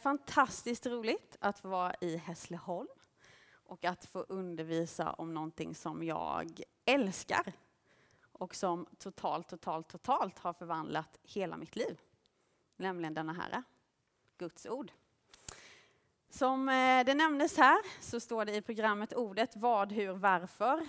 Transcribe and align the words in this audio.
Fantastiskt 0.00 0.86
roligt 0.86 1.36
att 1.40 1.58
få 1.58 1.68
vara 1.68 1.94
i 2.00 2.16
Hässleholm 2.16 2.88
och 3.52 3.84
att 3.84 4.04
få 4.04 4.20
undervisa 4.20 5.12
om 5.12 5.34
någonting 5.34 5.74
som 5.74 6.02
jag 6.02 6.62
älskar 6.84 7.52
och 8.32 8.54
som 8.54 8.86
totalt, 8.98 9.48
totalt, 9.48 9.88
totalt 9.88 10.38
har 10.38 10.52
förvandlat 10.52 11.18
hela 11.22 11.56
mitt 11.56 11.76
liv. 11.76 12.00
Nämligen 12.76 13.14
denna 13.14 13.32
här, 13.32 13.62
Guds 14.38 14.66
ord. 14.66 14.92
Som 16.30 16.68
eh, 16.68 17.04
det 17.04 17.14
nämndes 17.14 17.56
här 17.56 17.78
så 18.00 18.20
står 18.20 18.44
det 18.44 18.56
i 18.56 18.62
programmet 18.62 19.12
ordet 19.12 19.56
vad, 19.56 19.92
hur, 19.92 20.12
varför. 20.12 20.86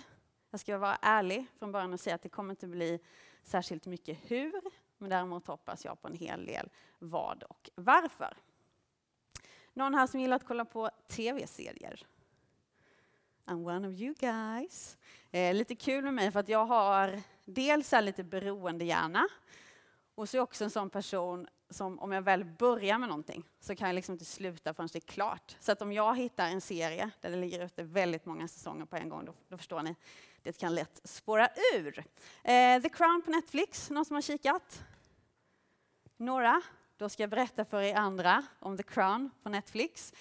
Jag 0.49 0.59
ska 0.59 0.77
vara 0.77 0.97
ärlig 1.01 1.45
från 1.59 1.71
början 1.71 1.93
och 1.93 1.99
säga 1.99 2.15
att 2.15 2.21
det 2.21 2.29
kommer 2.29 2.51
inte 2.51 2.67
bli 2.67 2.99
särskilt 3.43 3.85
mycket 3.85 4.17
hur, 4.31 4.61
men 4.97 5.09
däremot 5.09 5.47
hoppas 5.47 5.85
jag 5.85 6.01
på 6.01 6.07
en 6.07 6.15
hel 6.15 6.45
del 6.45 6.69
vad 6.99 7.43
och 7.43 7.69
varför. 7.75 8.37
Någon 9.73 9.93
här 9.93 10.07
som 10.07 10.19
gillar 10.19 10.35
att 10.35 10.45
kolla 10.45 10.65
på 10.65 10.89
tv-serier? 11.07 12.07
I'm 13.45 13.67
one 13.75 13.87
of 13.87 13.93
you 13.93 14.13
guys. 14.19 14.97
Eh, 15.31 15.53
lite 15.53 15.75
kul 15.75 16.03
med 16.03 16.13
mig 16.13 16.31
för 16.31 16.39
att 16.39 16.49
jag 16.49 16.65
har 16.65 17.21
dels 17.45 17.93
är 17.93 18.01
lite 18.01 18.23
beroendehjärna 18.23 19.27
och 20.15 20.29
så 20.29 20.37
är 20.37 20.39
jag 20.39 20.43
också 20.43 20.63
en 20.63 20.69
sån 20.69 20.89
person 20.89 21.47
som 21.69 21.99
om 21.99 22.11
jag 22.11 22.21
väl 22.21 22.45
börjar 22.45 22.97
med 22.97 23.09
någonting 23.09 23.43
så 23.59 23.75
kan 23.75 23.87
jag 23.87 23.95
liksom 23.95 24.13
inte 24.13 24.25
sluta 24.25 24.73
förrän 24.73 24.89
det 24.93 24.99
är 24.99 25.13
klart. 25.13 25.55
Så 25.59 25.71
att 25.71 25.81
om 25.81 25.93
jag 25.93 26.17
hittar 26.17 26.47
en 26.47 26.61
serie 26.61 27.09
där 27.21 27.29
det 27.29 27.35
ligger 27.35 27.65
ute 27.65 27.83
väldigt 27.83 28.25
många 28.25 28.47
säsonger 28.47 28.85
på 28.85 28.95
en 28.95 29.09
gång, 29.09 29.25
då, 29.25 29.33
då 29.47 29.57
förstår 29.57 29.81
ni, 29.81 29.95
det 30.43 30.59
kan 30.59 30.75
lätt 30.75 31.01
spåra 31.03 31.49
ur. 31.75 31.99
Eh, 32.43 32.81
The 32.81 32.89
Crown 32.89 33.21
på 33.21 33.31
Netflix, 33.31 33.89
någon 33.89 34.05
som 34.05 34.13
har 34.13 34.21
kikat? 34.21 34.83
Några? 36.17 36.61
Då 37.01 37.09
ska 37.09 37.23
jag 37.23 37.29
berätta 37.29 37.65
för 37.65 37.81
er 37.81 37.95
andra 37.95 38.43
om 38.59 38.77
The 38.77 38.83
Crown 38.83 39.31
på 39.43 39.49
Netflix. 39.49 40.13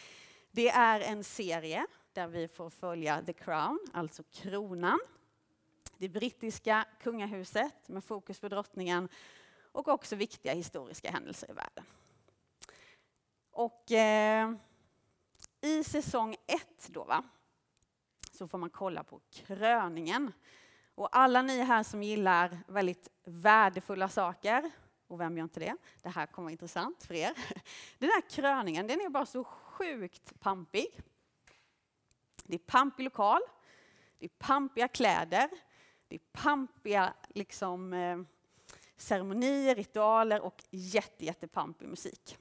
Det 0.50 0.68
är 0.68 1.00
en 1.00 1.24
serie 1.24 1.86
där 2.12 2.26
vi 2.26 2.48
får 2.48 2.70
följa 2.70 3.22
The 3.22 3.32
Crown, 3.32 3.78
alltså 3.92 4.22
kronan. 4.22 5.00
Det 5.98 6.08
brittiska 6.08 6.84
kungahuset 7.02 7.88
med 7.88 8.04
fokus 8.04 8.40
på 8.40 8.48
drottningen 8.48 9.08
och 9.72 9.88
också 9.88 10.16
viktiga 10.16 10.54
historiska 10.54 11.10
händelser 11.10 11.50
i 11.50 11.52
världen. 11.52 11.84
Och 13.50 13.92
eh, 13.92 14.52
i 15.60 15.84
säsong 15.84 16.36
ett 16.46 16.88
då 16.88 17.04
va, 17.04 17.24
så 18.32 18.48
får 18.48 18.58
man 18.58 18.70
kolla 18.70 19.04
på 19.04 19.20
kröningen. 19.30 20.32
Och 20.94 21.16
alla 21.16 21.42
ni 21.42 21.62
här 21.62 21.82
som 21.82 22.02
gillar 22.02 22.58
väldigt 22.66 23.08
värdefulla 23.24 24.08
saker, 24.08 24.70
och 25.10 25.20
vem 25.20 25.36
gör 25.36 25.44
inte 25.44 25.60
det? 25.60 25.76
Det 26.02 26.08
här 26.08 26.26
kommer 26.26 26.44
vara 26.44 26.52
intressant 26.52 27.04
för 27.04 27.14
er. 27.14 27.32
Den 27.98 28.08
här 28.08 28.30
kröningen, 28.30 28.86
den 28.86 29.00
är 29.00 29.08
bara 29.08 29.26
så 29.26 29.44
sjukt 29.44 30.40
pampig. 30.40 31.00
Det 32.44 32.54
är 32.54 32.58
pampig 32.58 33.04
lokal, 33.04 33.40
det 34.18 34.24
är 34.24 34.30
pampiga 34.38 34.88
kläder, 34.88 35.48
det 36.08 36.14
är 36.14 36.20
pampiga 36.32 37.14
liksom, 37.28 37.92
eh, 37.92 38.18
ceremonier, 38.96 39.74
ritualer 39.74 40.40
och 40.40 40.64
jätte, 40.70 41.24
jättepampig 41.24 41.88
musik. 41.88 42.38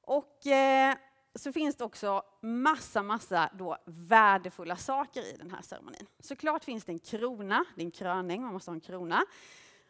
Och 0.00 0.46
eh, 0.46 0.96
så 1.34 1.52
finns 1.52 1.76
det 1.76 1.84
också 1.84 2.22
massa, 2.40 3.02
massa 3.02 3.50
då 3.54 3.76
värdefulla 3.84 4.76
saker 4.76 5.34
i 5.34 5.36
den 5.36 5.50
här 5.50 5.62
ceremonin. 5.62 6.06
Såklart 6.20 6.64
finns 6.64 6.84
det 6.84 6.92
en 6.92 6.98
krona, 6.98 7.64
det 7.74 7.82
är 7.82 7.84
en 7.84 7.90
kröning, 7.90 8.42
man 8.42 8.52
måste 8.52 8.70
ha 8.70 8.74
en 8.74 8.80
krona. 8.80 9.24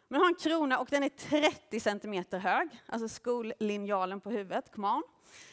Man 0.07 0.21
har 0.21 0.27
en 0.27 0.35
krona 0.35 0.79
och 0.79 0.87
den 0.91 1.03
är 1.03 1.09
30 1.09 1.79
centimeter 1.79 2.39
hög, 2.39 2.69
alltså 2.85 3.07
skollinjalen 3.07 4.21
på 4.21 4.29
huvudet, 4.29 4.71
come 4.71 4.87
on. 4.87 5.03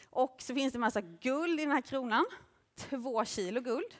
Och 0.09 0.35
så 0.39 0.55
finns 0.55 0.73
det 0.73 0.79
massa 0.79 1.01
guld 1.01 1.59
i 1.59 1.63
den 1.63 1.71
här 1.71 1.81
kronan, 1.81 2.25
två 2.75 3.25
kilo 3.25 3.61
guld. 3.61 3.95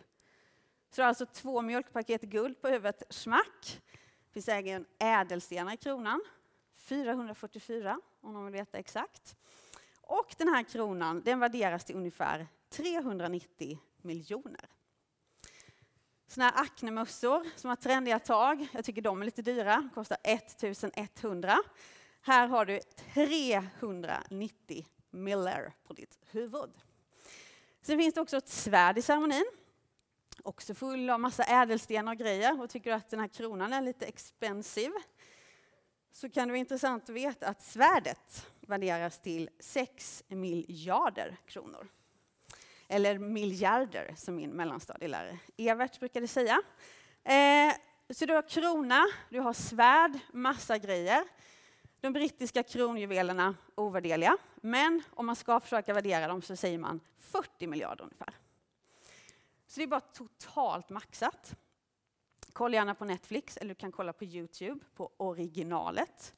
Så 0.91 1.03
alltså 1.03 1.25
två 1.25 1.61
mjölkpaket 1.61 2.21
guld 2.21 2.61
på 2.61 2.67
huvudet, 2.67 3.03
smack. 3.09 3.81
Det 4.27 4.33
finns 4.33 4.47
även 4.47 4.85
ädelstenar 4.99 5.73
i 5.73 5.77
kronan, 5.77 6.21
444 6.73 7.99
om 8.21 8.33
någon 8.33 8.45
vill 8.45 8.53
veta 8.53 8.77
exakt. 8.77 9.35
Och 10.01 10.35
den 10.37 10.47
här 10.47 10.63
kronan 10.63 11.21
den 11.25 11.39
värderas 11.39 11.85
till 11.85 11.95
ungefär 11.95 12.47
390 12.69 13.79
miljoner. 14.01 14.69
Såna 16.33 16.45
här 16.45 16.61
Acne-mössor 16.61 17.49
som 17.55 17.69
har 17.69 17.75
trendiga 17.75 18.19
tag, 18.19 18.67
jag 18.73 18.85
tycker 18.85 19.01
de 19.01 19.21
är 19.21 19.25
lite 19.25 19.41
dyra, 19.41 19.89
kostar 19.93 20.17
1100. 20.23 21.57
Här 22.21 22.47
har 22.47 22.65
du 22.65 22.79
390 23.13 24.85
miller 25.11 25.73
på 25.87 25.93
ditt 25.93 26.17
huvud. 26.31 26.69
Sen 27.81 27.97
finns 27.97 28.13
det 28.13 28.21
också 28.21 28.37
ett 28.37 28.49
svärd 28.49 28.97
i 28.97 29.01
ceremonin, 29.01 29.45
också 30.43 30.73
full 30.73 31.09
av 31.09 31.19
massa 31.19 31.43
ädelstenar 31.43 32.11
och 32.11 32.17
grejer. 32.17 32.61
Och 32.61 32.69
tycker 32.69 32.89
du 32.89 32.95
att 32.95 33.09
den 33.09 33.19
här 33.19 33.27
kronan 33.27 33.73
är 33.73 33.81
lite 33.81 34.05
expensive 34.05 35.01
så 36.11 36.29
kan 36.29 36.47
det 36.47 36.51
vara 36.51 36.59
intressant 36.59 37.03
att 37.03 37.15
veta 37.15 37.47
att 37.47 37.61
svärdet 37.61 38.47
värderas 38.61 39.19
till 39.19 39.49
6 39.59 40.23
miljarder 40.27 41.37
kronor. 41.45 41.87
Eller 42.87 43.19
miljarder, 43.19 44.13
som 44.17 44.35
min 44.35 44.51
mellanstadielärare 44.51 45.37
Evert 45.57 45.99
brukade 45.99 46.27
säga. 46.27 46.61
Eh, 47.23 47.73
så 48.09 48.25
du 48.25 48.33
har 48.33 48.49
krona, 48.49 49.05
du 49.29 49.39
har 49.39 49.53
svärd, 49.53 50.19
massa 50.33 50.77
grejer. 50.77 51.23
De 52.01 52.13
brittiska 52.13 52.63
kronjuvelerna 52.63 53.55
ovärderliga, 53.75 54.37
men 54.55 55.03
om 55.09 55.25
man 55.25 55.35
ska 55.35 55.59
försöka 55.59 55.93
värdera 55.93 56.27
dem 56.27 56.41
så 56.41 56.55
säger 56.55 56.77
man 56.77 56.99
40 57.17 57.67
miljarder 57.67 58.03
ungefär. 58.03 58.33
Så 59.67 59.79
det 59.79 59.83
är 59.83 59.87
bara 59.87 59.99
totalt 59.99 60.89
maxat. 60.89 61.55
Kolla 62.53 62.75
gärna 62.75 62.95
på 62.95 63.05
Netflix 63.05 63.57
eller 63.57 63.69
du 63.69 63.75
kan 63.75 63.91
kolla 63.91 64.13
på 64.13 64.25
Youtube 64.25 64.79
på 64.95 65.11
originalet 65.17 66.33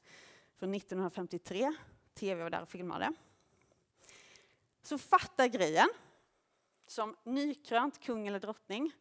från 0.58 0.74
1953. 0.74 1.72
TV 2.14 2.42
var 2.42 2.50
där 2.50 2.62
och 2.62 2.68
filmade. 2.68 3.12
Så 4.82 4.98
fatta 4.98 5.48
grejen. 5.48 5.88
Som 6.86 7.16
nykrönt 7.24 8.00
kung 8.00 8.26
eller 8.26 8.40
drottning. 8.40 8.92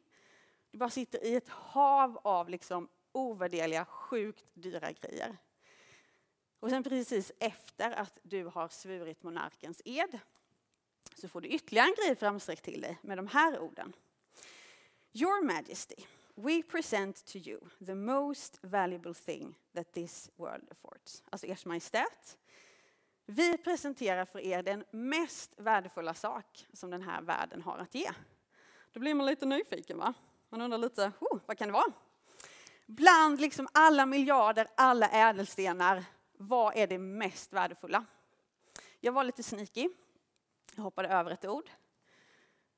Du 0.71 0.77
bara 0.77 0.89
sitter 0.89 1.23
i 1.23 1.35
ett 1.35 1.49
hav 1.49 2.19
av 2.23 2.49
liksom 2.49 2.89
ovärderliga, 3.11 3.85
sjukt 3.85 4.45
dyra 4.53 4.91
grejer. 4.91 5.37
Och 6.59 6.69
sen 6.69 6.83
precis 6.83 7.31
efter 7.39 7.91
att 7.91 8.19
du 8.23 8.45
har 8.45 8.67
svurit 8.67 9.23
monarkens 9.23 9.81
ed 9.85 10.19
så 11.15 11.27
får 11.27 11.41
du 11.41 11.47
ytterligare 11.47 11.87
en 11.87 11.95
grej 11.95 12.15
framsträckt 12.15 12.63
till 12.63 12.81
dig 12.81 12.97
med 13.01 13.17
de 13.17 13.27
här 13.27 13.59
orden. 13.59 13.93
Your 15.13 15.43
Majesty, 15.43 15.95
we 16.35 16.63
present 16.63 17.25
to 17.25 17.37
you 17.37 17.59
the 17.85 17.95
most 17.95 18.59
valuable 18.61 19.13
thing 19.13 19.55
that 19.73 19.93
this 19.93 20.29
world 20.35 20.67
affords. 20.71 21.23
Alltså 21.29 21.47
Ers 21.47 21.65
Majestät, 21.65 22.37
vi 23.25 23.57
presenterar 23.57 24.25
för 24.25 24.39
er 24.39 24.63
den 24.63 24.83
mest 24.91 25.53
värdefulla 25.57 26.13
sak 26.13 26.67
som 26.73 26.89
den 26.89 27.01
här 27.01 27.21
världen 27.21 27.61
har 27.61 27.77
att 27.77 27.95
ge. 27.95 28.11
Då 28.93 28.99
blir 28.99 29.13
man 29.13 29.25
lite 29.25 29.45
nyfiken 29.45 29.97
va? 29.97 30.13
Man 30.49 30.61
undrar 30.61 30.77
lite, 30.77 31.11
oh, 31.19 31.39
vad 31.45 31.57
kan 31.57 31.67
det 31.67 31.73
vara? 31.73 31.93
Bland 32.85 33.41
liksom 33.41 33.67
alla 33.71 34.05
miljarder, 34.05 34.67
alla 34.75 35.09
ädelstenar, 35.09 36.05
vad 36.37 36.77
är 36.77 36.87
det 36.87 36.97
mest 36.97 37.53
värdefulla? 37.53 38.05
Jag 38.99 39.11
var 39.11 39.23
lite 39.23 39.43
sneaky. 39.43 39.89
Jag 40.75 40.83
hoppade 40.83 41.07
över 41.07 41.31
ett 41.31 41.45
ord. 41.45 41.69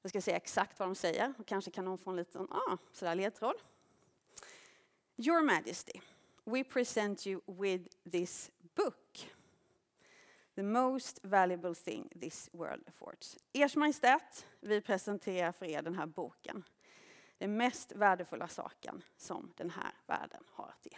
Jag 0.02 0.09
ska 0.09 0.22
säga 0.22 0.38
exakt 0.38 0.79
vad 0.79 0.88
de 0.88 0.96
säger 0.96 1.34
och 1.38 1.46
kanske 1.46 1.72
kan 1.72 1.85
någon 1.85 1.97
få 1.97 2.09
en 2.09 2.16
liten 2.16 2.47
ah, 2.52 2.78
sådär 2.91 3.16
ledtråd. 3.16 3.56
Your 5.18 5.41
Majesty, 5.41 6.02
we 6.44 6.64
present 6.64 7.28
you 7.28 7.41
with 7.46 7.90
this 8.12 8.52
book. 8.75 9.29
The 10.57 10.63
most 10.63 11.19
valuable 11.23 11.75
thing 11.75 12.09
this 12.20 12.49
world 12.53 12.84
affords. 12.87 13.37
Ers 13.53 13.76
Majestät, 13.76 14.47
vi 14.59 14.81
presenterar 14.81 15.52
för 15.52 15.66
er 15.66 15.81
den 15.81 15.96
här 15.96 16.05
boken. 16.05 16.64
Den 17.37 17.58
mest 17.58 17.91
värdefulla 17.91 18.47
saken 18.47 19.03
som 19.17 19.53
den 19.58 19.70
här 19.70 19.91
världen 20.08 20.43
har 20.52 20.67
att 20.67 20.85
ge. 20.85 20.97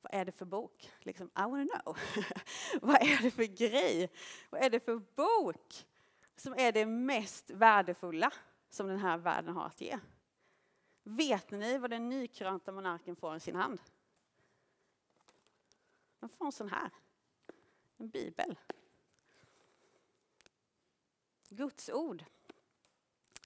Vad 0.00 0.14
är 0.14 0.24
det 0.24 0.32
för 0.32 0.44
bok? 0.44 0.92
Liksom, 1.00 1.26
I 1.26 1.42
wanna 1.42 1.66
know. 1.66 1.98
Vad 2.82 2.96
är 2.96 3.22
det 3.22 3.30
för 3.30 3.44
grej? 3.44 4.10
Vad 4.50 4.62
är 4.62 4.70
det 4.70 4.80
för 4.80 4.96
bok 4.96 5.86
som 6.36 6.54
är 6.56 6.72
det 6.72 6.86
mest 6.86 7.50
värdefulla 7.50 8.32
som 8.68 8.86
den 8.86 8.98
här 8.98 9.18
världen 9.18 9.54
har 9.54 9.66
att 9.66 9.80
ge? 9.80 9.98
Vet 11.02 11.50
ni 11.50 11.78
vad 11.78 11.90
den 11.90 12.08
nykrönta 12.08 12.72
monarken 12.72 13.16
får 13.16 13.36
i 13.36 13.40
sin 13.40 13.56
hand? 13.56 13.80
De 16.20 16.28
får 16.28 16.46
en 16.46 16.52
sån 16.52 16.68
här. 16.68 16.90
En 17.98 18.08
bibel. 18.08 18.58
Guds 21.48 21.90
ord 21.90 22.24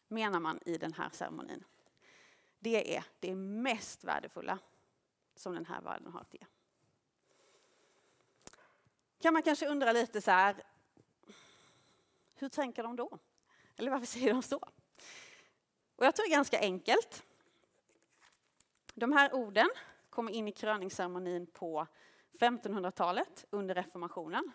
menar 0.09 0.41
man 0.41 0.61
i 0.67 0.79
den 0.79 0.93
här 0.93 1.11
ceremonin. 1.13 1.65
Det 2.59 2.97
är 2.97 3.05
det 3.21 3.35
mest 3.35 4.05
värdefulla 4.05 4.59
som 5.35 5.55
den 5.55 5.67
här 5.67 5.81
världen 5.81 6.13
har 6.13 6.21
att 6.21 6.35
ge. 6.35 6.45
kan 9.23 9.33
man 9.33 9.43
kanske 9.43 9.67
undra 9.67 9.93
lite 9.93 10.21
så 10.21 10.31
här, 10.31 10.63
hur 12.35 12.49
tänker 12.49 12.83
de 12.83 12.97
då? 12.97 13.19
Eller 13.77 13.91
varför 13.91 14.07
säger 14.07 14.33
de 14.33 14.43
så? 14.43 14.61
Och 15.97 16.07
jag 16.07 16.17
tror 16.17 16.27
det 16.27 16.33
är 16.33 16.37
ganska 16.37 16.59
enkelt. 16.59 17.23
De 18.95 19.13
här 19.13 19.35
orden 19.35 19.69
kommer 20.11 20.33
in 20.33 20.49
i 20.49 20.53
kröningsceremonin 20.53 21.47
på 21.47 21.87
1500-talet 22.39 23.45
under 23.51 23.75
reformationen. 23.75 24.53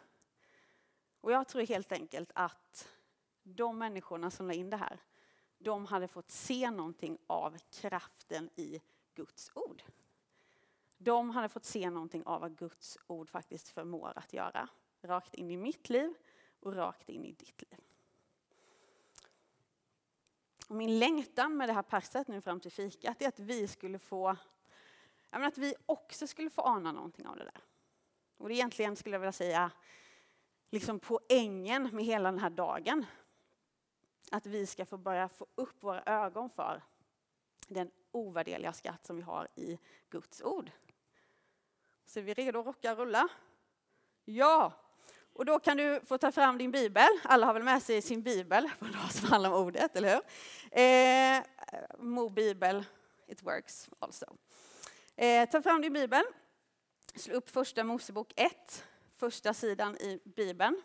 Och 1.22 1.32
jag 1.32 1.48
tror 1.48 1.62
helt 1.62 1.92
enkelt 1.92 2.32
att 2.36 2.90
de 3.44 3.78
människorna 3.78 4.32
som 4.32 4.48
la 4.48 4.54
in 4.54 4.70
det 4.70 4.78
här, 4.78 5.00
de 5.58 5.86
hade 5.86 6.08
fått 6.08 6.30
se 6.30 6.72
någonting 6.72 7.18
av 7.28 7.58
kraften 7.72 8.50
i 8.56 8.82
Guds 9.16 9.52
ord. 9.56 9.84
De 10.98 11.30
hade 11.30 11.50
fått 11.50 11.66
se 11.66 11.90
någonting 11.90 12.24
av 12.26 12.42
vad 12.42 12.58
Guds 12.58 12.98
ord 13.08 13.30
faktiskt 13.30 13.68
förmår 13.70 14.14
att 14.16 14.34
göra. 14.34 14.70
Rakt 15.02 15.36
in 15.36 15.52
i 15.52 15.58
mitt 15.58 15.90
liv 15.90 16.14
och 16.60 16.76
rakt 16.76 17.10
in 17.10 17.26
i 17.26 17.32
ditt 17.32 17.62
liv. 17.62 17.80
Och 20.70 20.76
min 20.76 21.00
längtan 21.00 21.58
med 21.58 21.70
det 21.70 21.74
här 21.74 21.84
passet 21.84 22.28
nu 22.28 22.42
fram 22.42 22.60
till 22.60 22.72
fikat 22.72 23.22
är 23.22 23.28
att 23.28 23.40
vi 23.40 23.68
skulle 23.68 24.00
få, 24.00 24.36
att 25.30 25.58
vi 25.58 25.76
också 25.86 26.28
skulle 26.28 26.50
få 26.50 26.62
ana 26.62 26.92
någonting 26.92 27.28
av 27.28 27.36
det 27.38 27.44
där. 27.44 27.62
Och 28.38 28.50
det 28.50 28.56
egentligen 28.56 28.96
skulle 28.96 29.16
jag 29.16 29.20
vilja 29.20 29.32
säga, 29.32 29.72
liksom 30.72 31.00
poängen 31.00 31.90
med 31.96 32.06
hela 32.06 32.32
den 32.32 32.40
här 32.40 32.50
dagen. 32.50 33.06
Att 34.32 34.46
vi 34.46 34.66
ska 34.66 34.86
få 34.86 34.98
börja 34.98 35.30
få 35.30 35.48
upp 35.56 35.84
våra 35.84 36.04
ögon 36.04 36.50
för 36.50 36.82
den 37.68 37.92
ovärderliga 38.12 38.74
skatt 38.74 39.06
som 39.06 39.16
vi 39.16 39.22
har 39.22 39.48
i 39.56 39.80
Guds 40.10 40.42
ord. 40.42 40.72
Så 42.06 42.20
är 42.20 42.24
vi 42.24 42.34
redo 42.34 42.60
att 42.60 42.66
rocka 42.66 42.92
och 42.92 42.98
rulla? 42.98 43.28
Ja! 44.26 44.74
Och 45.34 45.46
då 45.46 45.60
kan 45.60 45.78
du 45.78 46.02
få 46.06 46.18
ta 46.18 46.32
fram 46.32 46.58
din 46.58 46.72
bibel. 46.72 47.08
Alla 47.24 47.46
har 47.46 47.54
väl 47.54 47.64
med 47.64 47.84
sig 47.84 48.02
sin 48.02 48.22
bibel 48.22 48.70
på 48.80 48.86
en 48.86 48.92
dag 48.92 49.12
som 49.12 49.30
handlar 49.30 49.52
om 49.52 49.66
ordet, 49.66 49.96
eller 49.96 50.14
hur? 50.14 50.22
Eh, 50.82 51.44
Mo 52.00 52.30
bibel, 52.30 52.86
it 53.28 53.44
works 53.44 53.90
also. 54.00 54.26
Eh, 55.20 55.50
ta 55.50 55.62
fram 55.62 55.82
din 55.82 55.94
bibel. 55.94 56.24
Slå 57.16 57.36
upp 57.36 57.50
första 57.50 57.84
Mosebok 57.84 58.34
1, 58.36 58.86
första 59.16 59.54
sidan 59.54 59.98
i 59.98 60.20
bibeln. 60.24 60.82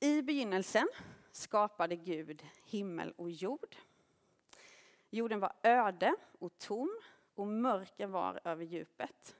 I 0.00 0.22
begynnelsen 0.22 0.88
skapade 1.32 1.96
Gud 1.96 2.42
himmel 2.64 3.12
och 3.16 3.30
jord. 3.30 3.76
Jorden 5.14 5.40
var 5.40 5.52
öde 5.62 6.14
och 6.38 6.58
tom 6.58 7.00
och 7.34 7.46
mörker 7.46 8.06
var 8.06 8.40
över 8.44 8.64
djupet. 8.64 9.36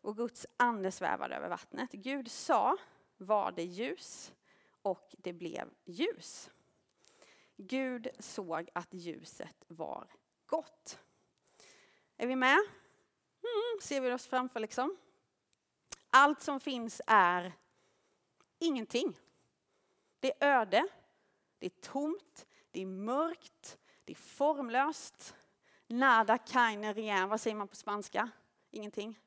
Och 0.00 0.16
Guds 0.16 0.46
ande 0.56 0.92
svävade 0.92 1.36
över 1.36 1.48
vattnet. 1.48 1.92
Gud 1.92 2.30
sa, 2.30 2.76
var 3.16 3.52
det 3.52 3.62
ljus? 3.62 4.32
Och 4.82 5.14
det 5.18 5.32
blev 5.32 5.70
ljus. 5.84 6.50
Gud 7.56 8.08
såg 8.18 8.68
att 8.74 8.94
ljuset 8.94 9.64
var 9.68 10.06
gott. 10.46 10.98
Är 12.16 12.26
vi 12.26 12.36
med? 12.36 12.58
Mm, 13.42 13.80
ser 13.82 14.00
vi 14.00 14.12
oss 14.12 14.26
framför 14.26 14.60
liksom? 14.60 14.96
Allt 16.10 16.40
som 16.40 16.60
finns 16.60 17.00
är 17.06 17.52
ingenting. 18.58 19.18
Det 20.20 20.42
är 20.42 20.60
öde, 20.60 20.88
det 21.58 21.66
är 21.66 21.80
tomt, 21.80 22.46
det 22.70 22.82
är 22.82 22.86
mörkt, 22.86 23.78
det 24.04 24.12
är 24.12 24.16
formlöst. 24.16 25.34
Nada 25.86 26.38
keine 26.38 26.92
rien, 26.92 27.28
vad 27.28 27.40
säger 27.40 27.56
man 27.56 27.68
på 27.68 27.76
spanska? 27.76 28.30
Ingenting? 28.70 29.18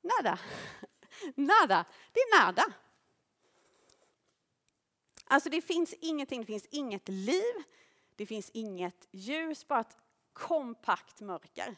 Nada. 0.00 0.38
Nada, 1.34 1.84
det 2.12 2.20
är 2.20 2.44
nada. 2.44 2.64
Alltså 5.24 5.50
det 5.50 5.60
finns 5.60 5.94
ingenting, 6.00 6.40
det 6.40 6.46
finns 6.46 6.66
inget 6.70 7.08
liv, 7.08 7.54
det 8.16 8.26
finns 8.26 8.50
inget 8.50 9.08
ljus, 9.10 9.68
bara 9.68 9.80
ett 9.80 9.96
kompakt 10.32 11.20
mörker. 11.20 11.76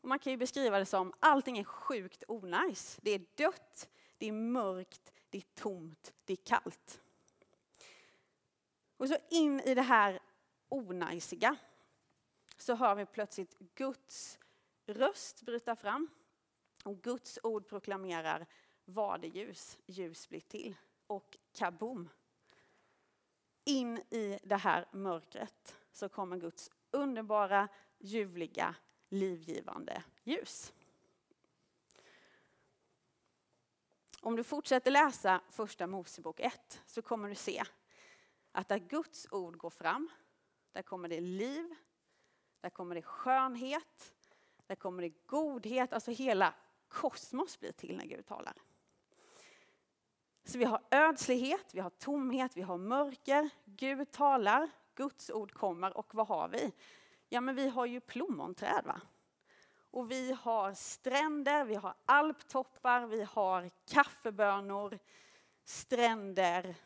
Och 0.00 0.08
man 0.08 0.18
kan 0.18 0.30
ju 0.30 0.36
beskriva 0.36 0.78
det 0.78 0.86
som 0.86 1.12
allting 1.20 1.58
är 1.58 1.64
sjukt 1.64 2.24
onajs. 2.28 2.98
Det 3.02 3.10
är 3.10 3.26
dött, 3.34 3.88
det 4.18 4.28
är 4.28 4.32
mörkt, 4.32 5.12
det 5.30 5.38
är 5.38 5.44
tomt, 5.54 6.12
det 6.24 6.32
är 6.32 6.36
kallt. 6.36 7.00
Och 8.96 9.08
så 9.08 9.16
in 9.30 9.60
i 9.60 9.74
det 9.74 9.82
här 9.82 10.20
onajsiga 10.68 11.56
så 12.56 12.74
hör 12.74 12.94
vi 12.94 13.06
plötsligt 13.06 13.58
Guds 13.58 14.38
röst 14.86 15.42
bryta 15.42 15.76
fram. 15.76 16.08
Och 16.84 17.02
Guds 17.02 17.38
ord 17.42 17.68
proklamerar 17.68 18.46
var 18.84 19.18
det 19.18 19.26
ljus, 19.26 19.78
ljus 19.86 20.28
blir 20.28 20.40
till. 20.40 20.76
Och 21.06 21.36
kaboom! 21.52 22.08
In 23.64 23.98
i 23.98 24.38
det 24.42 24.56
här 24.56 24.88
mörkret 24.92 25.76
så 25.92 26.08
kommer 26.08 26.36
Guds 26.36 26.70
underbara, 26.90 27.68
ljuvliga, 27.98 28.74
livgivande 29.08 30.02
ljus. 30.24 30.72
Om 34.20 34.36
du 34.36 34.44
fortsätter 34.44 34.90
läsa 34.90 35.40
första 35.50 35.86
Mosebok 35.86 36.40
1 36.40 36.82
så 36.86 37.02
kommer 37.02 37.28
du 37.28 37.34
se 37.34 37.64
att 38.56 38.68
där 38.68 38.78
Guds 38.78 39.26
ord 39.30 39.56
går 39.56 39.70
fram, 39.70 40.08
där 40.72 40.82
kommer 40.82 41.08
det 41.08 41.20
liv, 41.20 41.74
där 42.60 42.70
kommer 42.70 42.94
det 42.94 43.02
skönhet, 43.02 44.14
där 44.66 44.74
kommer 44.74 45.02
det 45.02 45.26
godhet, 45.26 45.92
alltså 45.92 46.10
hela 46.10 46.54
kosmos 46.88 47.60
blir 47.60 47.72
till 47.72 47.96
när 47.96 48.04
Gud 48.04 48.26
talar. 48.26 48.54
Så 50.44 50.58
vi 50.58 50.64
har 50.64 50.82
ödslighet, 50.90 51.74
vi 51.74 51.80
har 51.80 51.90
tomhet, 51.90 52.56
vi 52.56 52.62
har 52.62 52.78
mörker. 52.78 53.50
Gud 53.64 54.10
talar, 54.10 54.70
Guds 54.94 55.30
ord 55.30 55.52
kommer 55.52 55.96
och 55.96 56.14
vad 56.14 56.28
har 56.28 56.48
vi? 56.48 56.72
Ja 57.28 57.40
men 57.40 57.54
vi 57.54 57.68
har 57.68 57.86
ju 57.86 58.00
plommonträd 58.00 58.84
va? 58.84 59.00
Och 59.90 60.10
vi 60.10 60.32
har 60.32 60.74
stränder, 60.74 61.64
vi 61.64 61.74
har 61.74 61.94
alptoppar, 62.04 63.06
vi 63.06 63.22
har 63.22 63.70
kaffebönor, 63.86 64.98
stränder, 65.64 66.76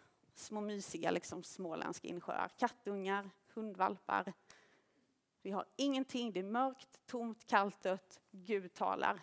små 0.40 0.60
mysiga 0.60 1.10
liksom, 1.10 1.42
småländska 1.42 2.08
insjöar, 2.08 2.48
kattungar, 2.58 3.30
hundvalpar. 3.54 4.32
Vi 5.42 5.50
har 5.50 5.66
ingenting, 5.76 6.32
det 6.32 6.40
är 6.40 6.44
mörkt, 6.44 7.06
tomt, 7.06 7.46
kallt, 7.46 7.80
dött. 7.80 8.20
Gud 8.30 8.74
talar 8.74 9.20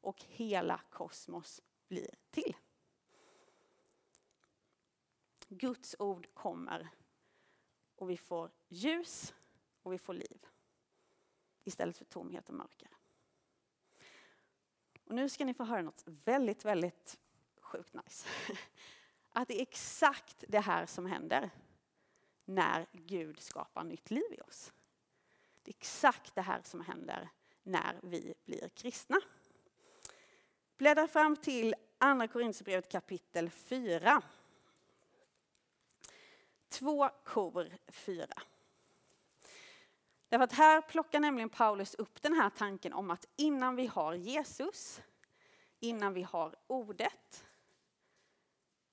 och 0.00 0.24
hela 0.28 0.80
kosmos 0.90 1.62
blir 1.88 2.10
till. 2.30 2.56
Guds 5.48 5.96
ord 5.98 6.28
kommer 6.34 6.88
och 7.96 8.10
vi 8.10 8.16
får 8.16 8.50
ljus 8.68 9.34
och 9.82 9.92
vi 9.92 9.98
får 9.98 10.14
liv 10.14 10.46
istället 11.64 11.96
för 11.96 12.04
tomhet 12.04 12.48
och 12.48 12.54
mörker. 12.54 12.88
Och 15.04 15.14
nu 15.14 15.28
ska 15.28 15.44
ni 15.44 15.54
få 15.54 15.64
höra 15.64 15.82
något 15.82 16.02
väldigt, 16.06 16.64
väldigt 16.64 17.18
sjukt 17.60 17.94
nice. 17.94 18.28
Att 19.38 19.48
det 19.48 19.58
är 19.58 19.62
exakt 19.62 20.44
det 20.48 20.60
här 20.60 20.86
som 20.86 21.06
händer 21.06 21.50
när 22.44 22.86
Gud 22.92 23.40
skapar 23.40 23.84
nytt 23.84 24.10
liv 24.10 24.32
i 24.32 24.40
oss. 24.40 24.72
Det 25.62 25.70
är 25.70 25.74
exakt 25.74 26.34
det 26.34 26.42
här 26.42 26.60
som 26.64 26.80
händer 26.80 27.28
när 27.62 28.00
vi 28.02 28.34
blir 28.44 28.68
kristna. 28.68 29.20
Bläddra 30.76 31.08
fram 31.08 31.36
till 31.36 31.74
Andra 31.98 32.28
Korinthierbrevet 32.28 32.88
kapitel 32.88 33.50
4. 33.50 34.22
Två 36.68 37.08
kor 37.24 37.72
4. 37.88 38.26
Därför 40.28 40.44
att 40.44 40.52
här 40.52 40.80
plockar 40.80 41.20
nämligen 41.20 41.48
Paulus 41.48 41.94
upp 41.94 42.22
den 42.22 42.34
här 42.34 42.50
tanken 42.50 42.92
om 42.92 43.10
att 43.10 43.28
innan 43.36 43.76
vi 43.76 43.86
har 43.86 44.14
Jesus, 44.14 45.00
innan 45.80 46.14
vi 46.14 46.22
har 46.22 46.56
ordet, 46.66 47.45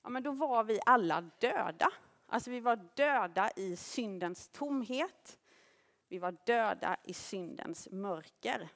ja 0.03 0.09
men 0.09 0.23
då 0.23 0.31
var 0.31 0.63
vi 0.63 0.79
alla 0.85 1.21
döda. 1.21 1.91
Alltså 2.27 2.51
vi 2.51 2.59
var 2.59 2.89
döda 2.95 3.51
i 3.55 3.75
syndens 3.75 4.47
tomhet. 4.47 5.39
Vi 6.07 6.19
var 6.19 6.37
döda 6.45 6.97
i 7.03 7.13
syndens 7.13 7.87
mörker. 7.91 8.69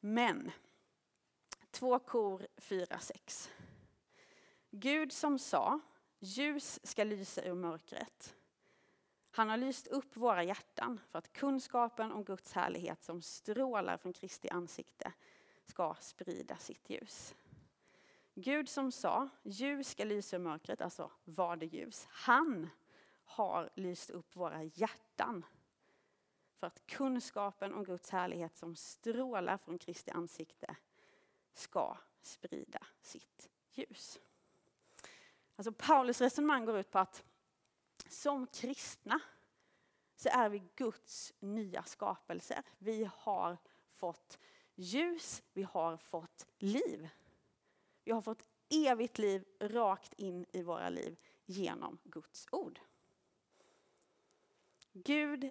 Men, 0.00 0.50
två 1.70 1.98
kor 1.98 2.46
4-6. 2.56 3.50
Gud 4.70 5.12
som 5.12 5.38
sa, 5.38 5.80
ljus 6.18 6.80
ska 6.82 7.04
lysa 7.04 7.42
ur 7.42 7.54
mörkret 7.54 8.34
Han 9.30 9.50
har 9.50 9.56
lyst 9.56 9.86
upp 9.86 10.16
våra 10.16 10.42
hjärtan 10.42 11.00
för 11.10 11.18
att 11.18 11.32
kunskapen 11.32 12.12
om 12.12 12.24
Guds 12.24 12.52
härlighet 12.52 13.02
som 13.02 13.22
strålar 13.22 13.96
från 13.96 14.12
Kristi 14.12 14.48
ansikte 14.48 15.12
ska 15.66 15.94
sprida 16.00 16.56
sitt 16.56 16.90
ljus. 16.90 17.34
Gud 18.34 18.68
som 18.68 18.92
sa, 18.92 19.28
ljus 19.42 19.88
ska 19.88 20.04
lysa 20.04 20.36
i 20.36 20.38
mörkret, 20.38 20.80
alltså 20.80 21.10
var 21.24 21.56
det 21.56 21.66
ljus. 21.66 22.06
Han 22.10 22.70
har 23.24 23.70
lyst 23.74 24.10
upp 24.10 24.36
våra 24.36 24.62
hjärtan 24.62 25.44
för 26.56 26.66
att 26.66 26.86
kunskapen 26.86 27.74
om 27.74 27.84
Guds 27.84 28.10
härlighet 28.10 28.56
som 28.56 28.76
strålar 28.76 29.56
från 29.56 29.78
Kristi 29.78 30.10
ansikte 30.10 30.76
ska 31.52 31.96
sprida 32.22 32.86
sitt 33.00 33.50
ljus. 33.70 34.20
Alltså 35.56 35.72
Paulus 35.72 36.20
resonemang 36.20 36.64
går 36.64 36.78
ut 36.78 36.90
på 36.90 36.98
att 36.98 37.24
som 38.08 38.46
kristna 38.46 39.20
så 40.16 40.28
är 40.28 40.48
vi 40.48 40.62
Guds 40.74 41.32
nya 41.40 41.82
skapelser. 41.82 42.62
Vi 42.78 43.10
har 43.16 43.58
fått 43.92 44.38
ljus, 44.74 45.42
vi 45.52 45.62
har 45.62 45.96
fått 45.96 46.46
liv. 46.58 47.08
Vi 48.04 48.12
har 48.12 48.20
fått 48.20 48.46
evigt 48.68 49.18
liv 49.18 49.44
rakt 49.60 50.14
in 50.14 50.46
i 50.52 50.62
våra 50.62 50.88
liv 50.88 51.16
genom 51.46 51.98
Guds 52.04 52.46
ord. 52.52 52.80
Gud 54.92 55.50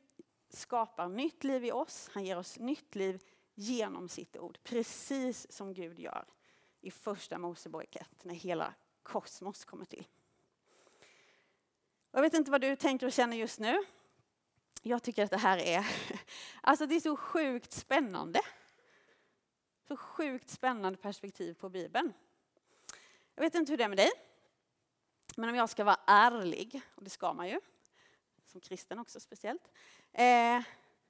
skapar 0.49 1.09
nytt 1.09 1.43
liv 1.43 1.65
i 1.65 1.71
oss, 1.71 2.09
han 2.13 2.25
ger 2.25 2.37
oss 2.37 2.59
nytt 2.59 2.95
liv 2.95 3.23
genom 3.55 4.09
sitt 4.09 4.37
ord. 4.37 4.59
Precis 4.63 5.51
som 5.51 5.73
Gud 5.73 5.99
gör 5.99 6.25
i 6.81 6.91
första 6.91 7.37
Mosebok 7.37 7.95
1 7.95 8.23
när 8.23 8.33
hela 8.33 8.73
kosmos 9.03 9.65
kommer 9.65 9.85
till. 9.85 10.07
Jag 12.11 12.21
vet 12.21 12.33
inte 12.33 12.51
vad 12.51 12.61
du 12.61 12.75
tänker 12.75 13.05
och 13.05 13.13
känner 13.13 13.37
just 13.37 13.59
nu. 13.59 13.83
Jag 14.81 15.03
tycker 15.03 15.23
att 15.23 15.31
det 15.31 15.37
här 15.37 15.57
är, 15.57 15.87
alltså 16.61 16.85
det 16.85 16.95
är 16.95 16.99
så 16.99 17.15
sjukt 17.15 17.71
spännande. 17.71 18.41
Så 19.87 19.97
sjukt 19.97 20.49
spännande 20.49 20.97
perspektiv 20.97 21.53
på 21.53 21.69
Bibeln. 21.69 22.13
Jag 23.35 23.43
vet 23.43 23.55
inte 23.55 23.71
hur 23.71 23.77
det 23.77 23.83
är 23.83 23.87
med 23.89 23.97
dig. 23.97 24.11
Men 25.35 25.49
om 25.49 25.55
jag 25.55 25.69
ska 25.69 25.83
vara 25.83 25.99
ärlig, 26.07 26.81
och 26.95 27.03
det 27.03 27.09
ska 27.09 27.33
man 27.33 27.49
ju, 27.49 27.59
som 28.45 28.61
kristen 28.61 28.99
också 28.99 29.19
speciellt, 29.19 29.71
eh, 30.11 30.61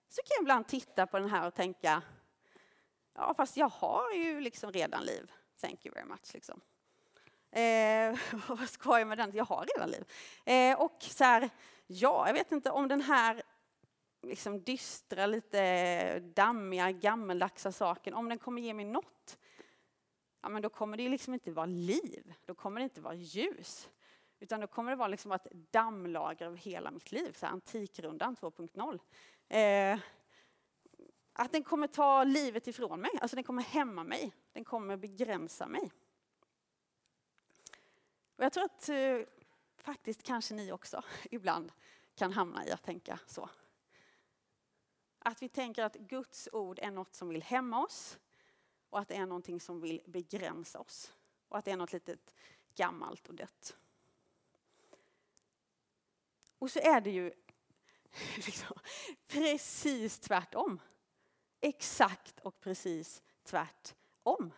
så 0.09 0.21
kan 0.21 0.35
jag 0.35 0.41
ibland 0.41 0.67
titta 0.67 1.07
på 1.07 1.19
den 1.19 1.29
här 1.29 1.47
och 1.47 1.53
tänka, 1.53 2.01
ja 3.13 3.33
fast 3.37 3.57
jag 3.57 3.69
har 3.69 4.11
ju 4.11 4.41
liksom 4.41 4.71
redan 4.71 5.03
liv. 5.03 5.31
Thank 5.61 5.85
you 5.85 5.95
very 5.95 6.05
much. 6.05 6.33
Liksom. 6.33 6.61
Eh, 7.51 8.19
vad 8.47 8.69
ska 8.69 8.99
jag 8.99 9.07
med 9.07 9.17
den? 9.17 9.31
Jag 9.33 9.45
har 9.45 9.65
redan 9.75 9.89
liv. 9.89 10.05
Eh, 10.45 10.81
och 10.81 10.97
så 10.99 11.23
här, 11.23 11.49
ja, 11.87 12.27
jag 12.27 12.33
vet 12.33 12.51
inte 12.51 12.71
om 12.71 12.87
den 12.87 13.01
här 13.01 13.43
liksom 14.21 14.63
dystra, 14.63 15.25
lite 15.25 16.19
dammiga, 16.19 16.91
gammeldagsa 16.91 17.71
saken, 17.71 18.13
om 18.13 18.29
den 18.29 18.39
kommer 18.39 18.61
ge 18.61 18.73
mig 18.73 18.85
något, 18.85 19.37
ja 20.43 20.49
men 20.49 20.61
då 20.61 20.69
kommer 20.69 20.97
det 20.97 21.09
liksom 21.09 21.33
inte 21.33 21.51
vara 21.51 21.65
liv. 21.65 22.33
Då 22.45 22.55
kommer 22.55 22.79
det 22.79 22.83
inte 22.83 23.01
vara 23.01 23.13
ljus. 23.13 23.89
Utan 24.39 24.59
då 24.59 24.67
kommer 24.67 24.91
det 24.91 24.95
vara 24.95 25.07
liksom 25.07 25.31
ett 25.31 25.47
dammlager 25.51 26.45
av 26.45 26.55
hela 26.55 26.91
mitt 26.91 27.11
liv, 27.11 27.33
så 27.33 27.45
Antikrundan 27.45 28.35
2.0. 28.35 28.99
Eh, 29.47 29.99
att 31.33 31.51
den 31.51 31.63
kommer 31.63 31.87
ta 31.87 32.23
livet 32.23 32.67
ifrån 32.67 33.01
mig, 33.01 33.11
alltså 33.21 33.35
den 33.35 33.43
kommer 33.43 33.63
hämma 33.63 34.03
mig, 34.03 34.33
den 34.53 34.63
kommer 34.63 34.97
begränsa 34.97 35.67
mig. 35.67 35.91
Och 38.35 38.43
jag 38.43 38.53
tror 38.53 38.63
att 38.63 38.89
eh, 38.89 39.19
faktiskt 39.77 40.23
kanske 40.23 40.53
ni 40.53 40.71
också 40.71 41.03
ibland 41.31 41.71
kan 42.15 42.31
hamna 42.31 42.67
i 42.67 42.71
att 42.71 42.83
tänka 42.83 43.19
så. 43.25 43.49
Att 45.19 45.41
vi 45.41 45.49
tänker 45.49 45.83
att 45.83 45.95
Guds 45.95 46.49
ord 46.51 46.79
är 46.79 46.91
något 46.91 47.15
som 47.15 47.29
vill 47.29 47.43
hämma 47.43 47.83
oss 47.83 48.19
och 48.93 48.99
att 48.99 49.07
det 49.07 49.15
är 49.15 49.25
någonting 49.25 49.59
som 49.59 49.81
vill 49.81 50.01
begränsa 50.05 50.79
oss. 50.79 51.13
Och 51.47 51.57
att 51.57 51.65
det 51.65 51.71
är 51.71 51.77
något 51.77 51.93
litet 51.93 52.35
gammalt 52.75 53.27
och 53.27 53.35
dött. 53.35 53.77
Och 56.59 56.71
så 56.71 56.79
är 56.79 57.01
det 57.01 57.11
ju 57.11 57.33
liksom 58.35 58.77
precis 59.27 60.19
tvärtom. 60.19 60.81
Exakt 61.61 62.39
och 62.39 62.59
precis 62.59 63.21
tvärtom. 63.43 64.53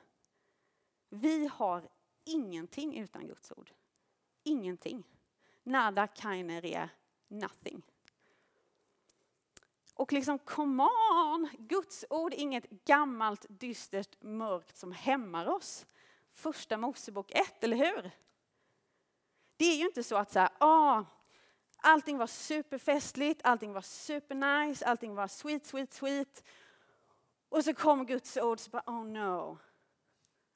Vi 1.10 1.48
har 1.48 1.89
ingenting 2.24 2.98
utan 2.98 3.27
Guds 3.27 3.51
ord. 3.51 3.72
Ingenting. 4.44 5.04
Nada 5.63 6.08
kainere, 6.08 6.89
nothing. 7.27 7.82
Och 9.96 10.14
liksom, 10.14 10.40
come 10.40 10.84
on! 10.84 11.50
Guds 11.58 12.06
ord 12.10 12.34
är 12.34 12.38
inget 12.38 12.70
gammalt, 12.70 13.46
dystert, 13.50 14.24
mörkt 14.24 14.78
som 14.78 14.92
hämmar 14.92 15.48
oss. 15.48 15.86
Första 16.32 16.78
Mosebok 16.78 17.32
1, 17.32 17.64
eller 17.64 17.78
hur? 17.78 18.12
Det 19.58 19.66
är 19.66 19.75
ju 19.75 19.86
inte 19.86 20.04
så 20.04 20.16
att 20.16 20.32
så 20.32 20.40
här, 20.40 20.50
ah, 20.58 21.04
allting 21.78 22.18
var 22.18 22.28
superfestligt, 22.28 23.42
allting 23.44 23.74
var 23.74 23.82
supernice, 23.82 24.86
allting 24.86 25.16
var 25.16 25.28
sweet, 25.28 25.66
sweet, 25.66 25.94
sweet. 25.94 26.44
Och 27.50 27.64
så 27.64 27.74
kom 27.74 28.06
Guds 28.06 28.38
ord 28.38 28.54
och 28.54 28.60
så 28.60 28.70
bara, 28.70 28.84
oh 28.86 29.06
no. 29.06 29.58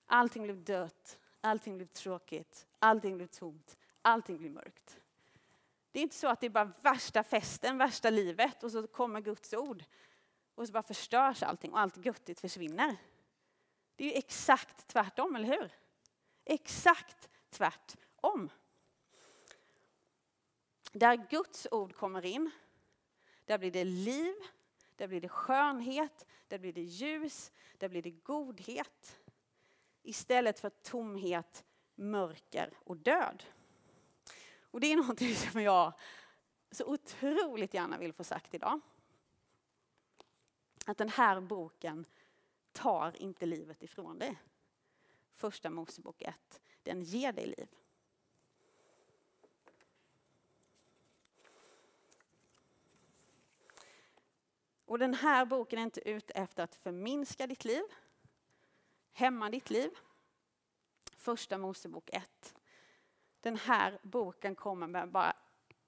Allting 0.06 0.44
blev 0.44 0.64
dött, 0.64 1.20
allting 1.42 1.78
blev 1.78 1.88
tråkigt, 1.88 2.68
allting 2.80 3.18
blev 3.18 3.28
tomt, 3.28 3.78
allting 4.02 4.38
blev 4.38 4.52
mörkt. 4.52 4.99
Det 5.92 6.00
är 6.00 6.04
inte 6.04 6.16
så 6.16 6.28
att 6.28 6.40
det 6.40 6.46
är 6.46 6.50
bara 6.50 6.72
värsta 6.82 7.24
festen, 7.24 7.78
värsta 7.78 8.10
livet 8.10 8.64
och 8.64 8.72
så 8.72 8.88
kommer 8.88 9.22
Guds 9.22 9.54
ord 9.54 9.84
och 10.56 10.68
så 10.68 10.74
bara 10.74 10.84
förstörs 10.84 11.44
allting 11.44 11.72
och 11.72 11.80
allt 11.80 12.06
göttigt 12.06 12.40
försvinner. 12.40 12.98
Det 13.96 14.04
är 14.04 14.08
ju 14.08 14.18
exakt 14.18 14.88
tvärtom, 14.88 15.36
eller 15.36 15.48
hur? 15.48 15.72
Exakt 16.46 17.30
tvärtom. 17.50 18.50
Där 20.92 21.28
Guds 21.30 21.68
ord 21.72 21.96
kommer 21.96 22.26
in, 22.26 22.52
där 23.46 23.58
blir 23.58 23.72
det 23.72 23.84
liv, 23.84 24.36
där 24.96 25.08
blir 25.08 25.22
det 25.22 25.30
skönhet, 25.30 26.26
där 26.48 26.60
blir 26.60 26.74
det 26.74 26.82
ljus, 26.82 27.52
där 27.78 27.90
blir 27.90 28.02
det 28.02 28.12
godhet. 28.12 29.20
Istället 30.04 30.60
för 30.60 30.70
tomhet, 30.70 31.66
mörker 31.96 32.78
och 32.84 32.98
död. 32.98 33.44
Och 34.72 34.80
det 34.80 34.88
är 34.88 34.96
någonting 34.96 35.36
som 35.52 35.62
jag 35.62 35.94
så 36.72 36.86
otroligt 36.86 37.74
gärna 37.74 37.98
vill 37.98 38.14
få 38.14 38.24
sagt 38.24 38.54
idag. 38.54 38.80
Att 40.86 40.98
den 40.98 41.10
här 41.10 41.42
boken 41.42 42.06
tar 42.72 43.22
inte 43.22 43.46
livet 43.46 43.84
ifrån 43.84 44.20
dig. 44.20 44.42
Första 45.34 45.70
Mosebok 45.70 46.22
1, 46.22 46.62
den 46.84 47.04
ger 47.04 47.32
dig 47.32 47.46
liv. 47.46 47.68
Och 54.86 55.00
den 55.00 55.14
här 55.14 55.46
boken 55.46 55.80
är 55.80 55.84
inte 55.84 56.10
ute 56.10 56.34
efter 56.34 56.64
att 56.64 56.76
förminska 56.76 57.48
ditt 57.48 57.66
liv, 57.66 57.84
hämma 59.12 59.50
ditt 59.50 59.70
liv. 59.70 59.92
Första 61.16 61.58
Mosebok 61.58 62.10
1 62.14 62.59
den 63.42 63.58
här 63.58 64.00
boken 64.04 64.56
kommer 64.56 64.88
med 64.88 65.12
bara 65.12 65.34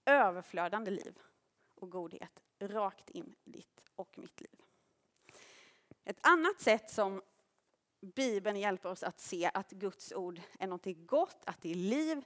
överflödande 0.05 0.91
liv 0.91 1.19
och 1.75 1.89
godhet 1.89 2.41
rakt 2.59 3.09
in 3.09 3.35
i 3.43 3.49
ditt 3.49 3.83
och 3.95 4.17
mitt 4.17 4.41
liv. 4.41 4.61
Ett 6.03 6.19
annat 6.27 6.61
sätt 6.61 6.91
som 6.91 7.21
Bibeln 8.01 8.59
hjälper 8.59 8.89
oss 8.89 9.03
att 9.03 9.19
se 9.19 9.51
att 9.53 9.71
Guds 9.71 10.13
ord 10.13 10.41
är 10.59 10.67
något 10.67 10.85
gott, 10.85 11.43
att 11.45 11.61
det 11.61 11.71
är 11.71 11.75
liv, 11.75 12.23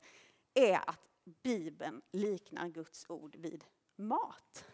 är 0.53 0.89
att 0.89 1.01
Bibeln 1.23 2.01
liknar 2.11 2.67
Guds 2.67 3.05
ord 3.09 3.35
vid 3.35 3.65
mat. 3.95 4.65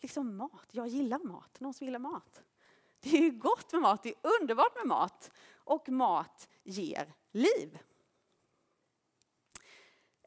Liksom 0.00 0.36
mat. 0.36 0.68
Jag 0.70 0.88
gillar 0.88 1.18
mat. 1.18 1.60
Någon 1.60 1.74
som 1.74 1.86
gillar 1.86 1.98
mat? 1.98 2.42
Det 3.00 3.16
är 3.16 3.20
ju 3.20 3.30
gott 3.30 3.72
med 3.72 3.82
mat, 3.82 4.02
det 4.02 4.08
är 4.08 4.40
underbart 4.40 4.76
med 4.76 4.86
mat. 4.86 5.30
Och 5.54 5.88
mat 5.88 6.48
ger 6.62 7.14
liv. 7.32 7.78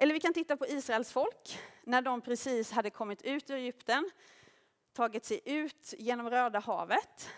Eller 0.01 0.13
vi 0.13 0.19
kan 0.19 0.33
titta 0.33 0.57
på 0.57 0.67
Israels 0.67 1.11
folk 1.11 1.59
när 1.83 2.01
de 2.01 2.21
precis 2.21 2.71
hade 2.71 2.89
kommit 2.89 3.21
ut 3.21 3.49
ur 3.49 3.55
Egypten, 3.55 4.11
tagit 4.93 5.25
sig 5.25 5.41
ut 5.45 5.93
genom 5.97 6.29
Röda 6.29 6.59
havet. 6.59 7.29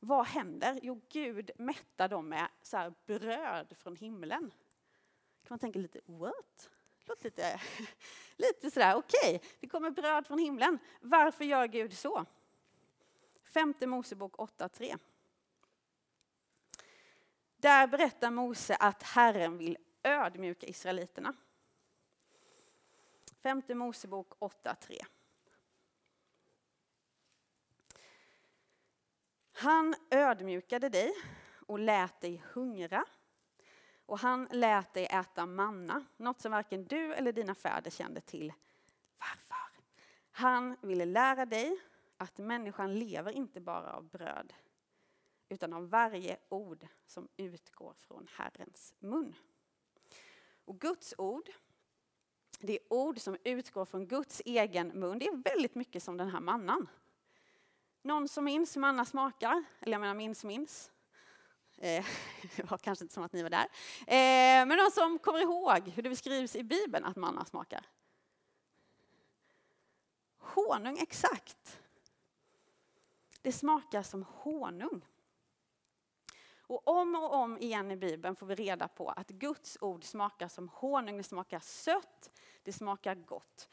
Vad 0.00 0.26
händer? 0.26 0.80
Jo, 0.82 1.00
Gud 1.08 1.50
mättar 1.56 2.08
dem 2.08 2.28
med 2.28 2.48
så 2.62 2.94
bröd 3.06 3.74
från 3.78 3.96
himlen. 3.96 4.50
kan 5.42 5.48
man 5.48 5.58
tänka 5.58 5.78
lite, 5.78 6.00
what? 6.06 6.70
Låter 7.04 7.24
lite, 7.24 7.60
lite 8.36 8.70
sådär, 8.70 8.94
okej, 8.96 9.36
okay, 9.36 9.48
det 9.60 9.68
kommer 9.68 9.90
bröd 9.90 10.26
från 10.26 10.38
himlen. 10.38 10.78
Varför 11.00 11.44
gör 11.44 11.66
Gud 11.66 11.92
så? 11.92 12.24
Femte 13.42 13.86
Mosebok 13.86 14.36
8.3. 14.36 14.98
Där 17.56 17.86
berättar 17.86 18.30
Mose 18.30 18.76
att 18.76 19.02
Herren 19.02 19.58
vill 19.58 19.76
ödmjuka 20.04 20.66
israeliterna. 20.66 21.34
Femte 23.42 23.74
Mosebok 23.74 24.38
8.3. 24.38 25.04
Han 29.52 29.94
ödmjukade 30.10 30.88
dig 30.88 31.12
och 31.66 31.78
lät 31.78 32.20
dig 32.20 32.42
hungra. 32.52 33.04
Och 34.06 34.18
han 34.18 34.48
lät 34.50 34.94
dig 34.94 35.06
äta 35.06 35.46
manna, 35.46 36.04
något 36.16 36.40
som 36.40 36.52
varken 36.52 36.84
du 36.84 37.14
eller 37.14 37.32
dina 37.32 37.54
fäder 37.54 37.90
kände 37.90 38.20
till. 38.20 38.52
Varför? 39.18 39.82
Han 40.30 40.76
ville 40.80 41.04
lära 41.04 41.46
dig 41.46 41.80
att 42.16 42.38
människan 42.38 42.98
lever 42.98 43.32
inte 43.32 43.60
bara 43.60 43.92
av 43.92 44.04
bröd, 44.04 44.52
utan 45.48 45.72
av 45.72 45.88
varje 45.88 46.36
ord 46.48 46.86
som 47.06 47.28
utgår 47.36 47.94
från 47.94 48.28
Herrens 48.30 48.94
mun. 48.98 49.34
Och 50.64 50.80
Guds 50.80 51.14
ord, 51.18 51.50
det 52.60 52.72
är 52.72 52.92
ord 52.92 53.20
som 53.20 53.36
utgår 53.44 53.84
från 53.84 54.06
Guds 54.06 54.42
egen 54.44 54.88
mun. 54.88 55.18
Det 55.18 55.26
är 55.26 55.36
väldigt 55.36 55.74
mycket 55.74 56.02
som 56.02 56.16
den 56.16 56.30
här 56.30 56.40
mannan. 56.40 56.88
Någon 58.02 58.28
som 58.28 58.44
minns 58.44 58.76
hur 58.76 58.80
manna 58.80 59.04
smakar? 59.04 59.64
Eller 59.80 59.92
jag 59.92 60.00
menar 60.00 60.14
minns 60.14 60.44
minns. 60.44 60.90
Eh, 61.78 62.04
det 62.56 62.70
var 62.70 62.78
kanske 62.78 63.04
inte 63.04 63.14
som 63.14 63.22
att 63.22 63.32
ni 63.32 63.42
var 63.42 63.50
där. 63.50 63.66
Eh, 64.06 64.66
men 64.66 64.68
någon 64.68 64.90
som 64.90 65.18
kommer 65.18 65.42
ihåg 65.42 65.88
hur 65.88 66.02
det 66.02 66.08
beskrivs 66.08 66.56
i 66.56 66.62
Bibeln 66.62 67.04
att 67.04 67.16
manna 67.16 67.44
smakar? 67.44 67.86
Honung, 70.38 70.98
exakt. 70.98 71.80
Det 73.42 73.52
smakar 73.52 74.02
som 74.02 74.22
honung. 74.28 75.04
Och 76.66 76.88
om 76.88 77.14
och 77.14 77.34
om 77.34 77.58
igen 77.58 77.90
i 77.90 77.96
Bibeln 77.96 78.36
får 78.36 78.46
vi 78.46 78.54
reda 78.54 78.88
på 78.88 79.08
att 79.08 79.28
Guds 79.28 79.78
ord 79.80 80.04
smakar 80.04 80.48
som 80.48 80.68
honung, 80.68 81.16
det 81.16 81.22
smakar 81.22 81.60
sött, 81.60 82.30
det 82.62 82.72
smakar 82.72 83.14
gott. 83.14 83.68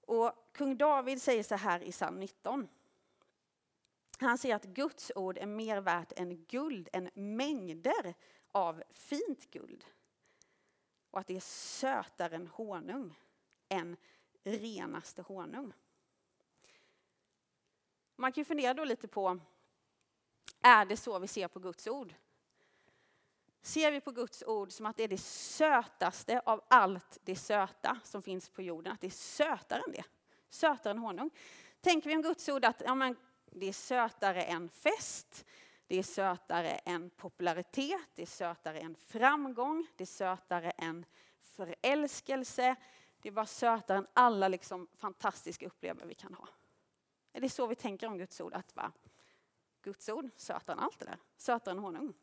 Och 0.00 0.32
kung 0.52 0.76
David 0.76 1.22
säger 1.22 1.42
så 1.42 1.54
här 1.54 1.82
i 1.82 1.92
psalm 1.92 2.20
19. 2.20 2.68
Han 4.18 4.38
säger 4.38 4.54
att 4.54 4.64
Guds 4.64 5.12
ord 5.14 5.38
är 5.38 5.46
mer 5.46 5.80
värt 5.80 6.12
än 6.16 6.44
guld, 6.44 6.88
än 6.92 7.10
mängder 7.14 8.14
av 8.52 8.82
fint 8.90 9.50
guld. 9.50 9.84
Och 11.10 11.20
att 11.20 11.26
det 11.26 11.36
är 11.36 11.40
sötare 11.40 12.36
än 12.36 12.46
honung, 12.46 13.18
än 13.68 13.96
renaste 14.42 15.22
honung. 15.22 15.72
Man 18.16 18.32
kan 18.32 18.40
ju 18.40 18.44
fundera 18.44 18.74
då 18.74 18.84
lite 18.84 19.08
på, 19.08 19.40
är 20.62 20.84
det 20.84 20.96
så 20.96 21.18
vi 21.18 21.26
ser 21.26 21.48
på 21.48 21.58
Guds 21.58 21.86
ord? 21.86 22.14
Ser 23.62 23.92
vi 23.92 24.00
på 24.00 24.10
Guds 24.10 24.42
ord 24.46 24.72
som 24.72 24.86
att 24.86 24.96
det 24.96 25.02
är 25.04 25.08
det 25.08 25.20
sötaste 25.20 26.40
av 26.44 26.64
allt 26.68 27.18
det 27.24 27.36
söta 27.36 28.00
som 28.04 28.22
finns 28.22 28.48
på 28.48 28.62
jorden, 28.62 28.92
att 28.92 29.00
det 29.00 29.06
är 29.06 29.10
sötare 29.10 29.82
än 29.86 29.92
det, 29.92 30.04
sötare 30.50 30.90
än 30.90 30.98
honung. 30.98 31.30
Tänker 31.80 32.10
vi 32.10 32.16
om 32.16 32.22
Guds 32.22 32.48
ord 32.48 32.64
att 32.64 32.82
ja, 32.84 32.94
men, 32.94 33.16
det 33.50 33.66
är 33.66 33.72
sötare 33.72 34.42
än 34.42 34.68
fest, 34.68 35.44
det 35.86 35.98
är 35.98 36.02
sötare 36.02 36.70
än 36.70 37.10
popularitet, 37.10 38.08
det 38.14 38.22
är 38.22 38.26
sötare 38.26 38.78
än 38.80 38.94
framgång, 38.94 39.86
det 39.96 40.04
är 40.04 40.06
sötare 40.06 40.70
än 40.70 41.06
förälskelse. 41.40 42.76
Det 43.20 43.28
är 43.28 43.32
bara 43.32 43.46
sötare 43.46 43.98
än 43.98 44.06
alla 44.12 44.48
liksom 44.48 44.88
fantastiska 44.96 45.66
upplevelser 45.66 46.06
vi 46.06 46.14
kan 46.14 46.34
ha. 46.34 46.48
Är 47.32 47.40
det 47.40 47.48
så 47.48 47.66
vi 47.66 47.74
tänker 47.74 48.06
om 48.06 48.18
Guds 48.18 48.40
ord? 48.40 48.54
Att 48.54 48.76
va? 48.76 48.92
Guds 49.82 50.08
ord, 50.08 50.30
sötare 50.36 50.76
än 50.76 50.82
allt 50.82 50.98
det 50.98 51.04
där, 51.04 51.18
sötare 51.36 51.72
än 51.72 51.78
honung. 51.78 52.14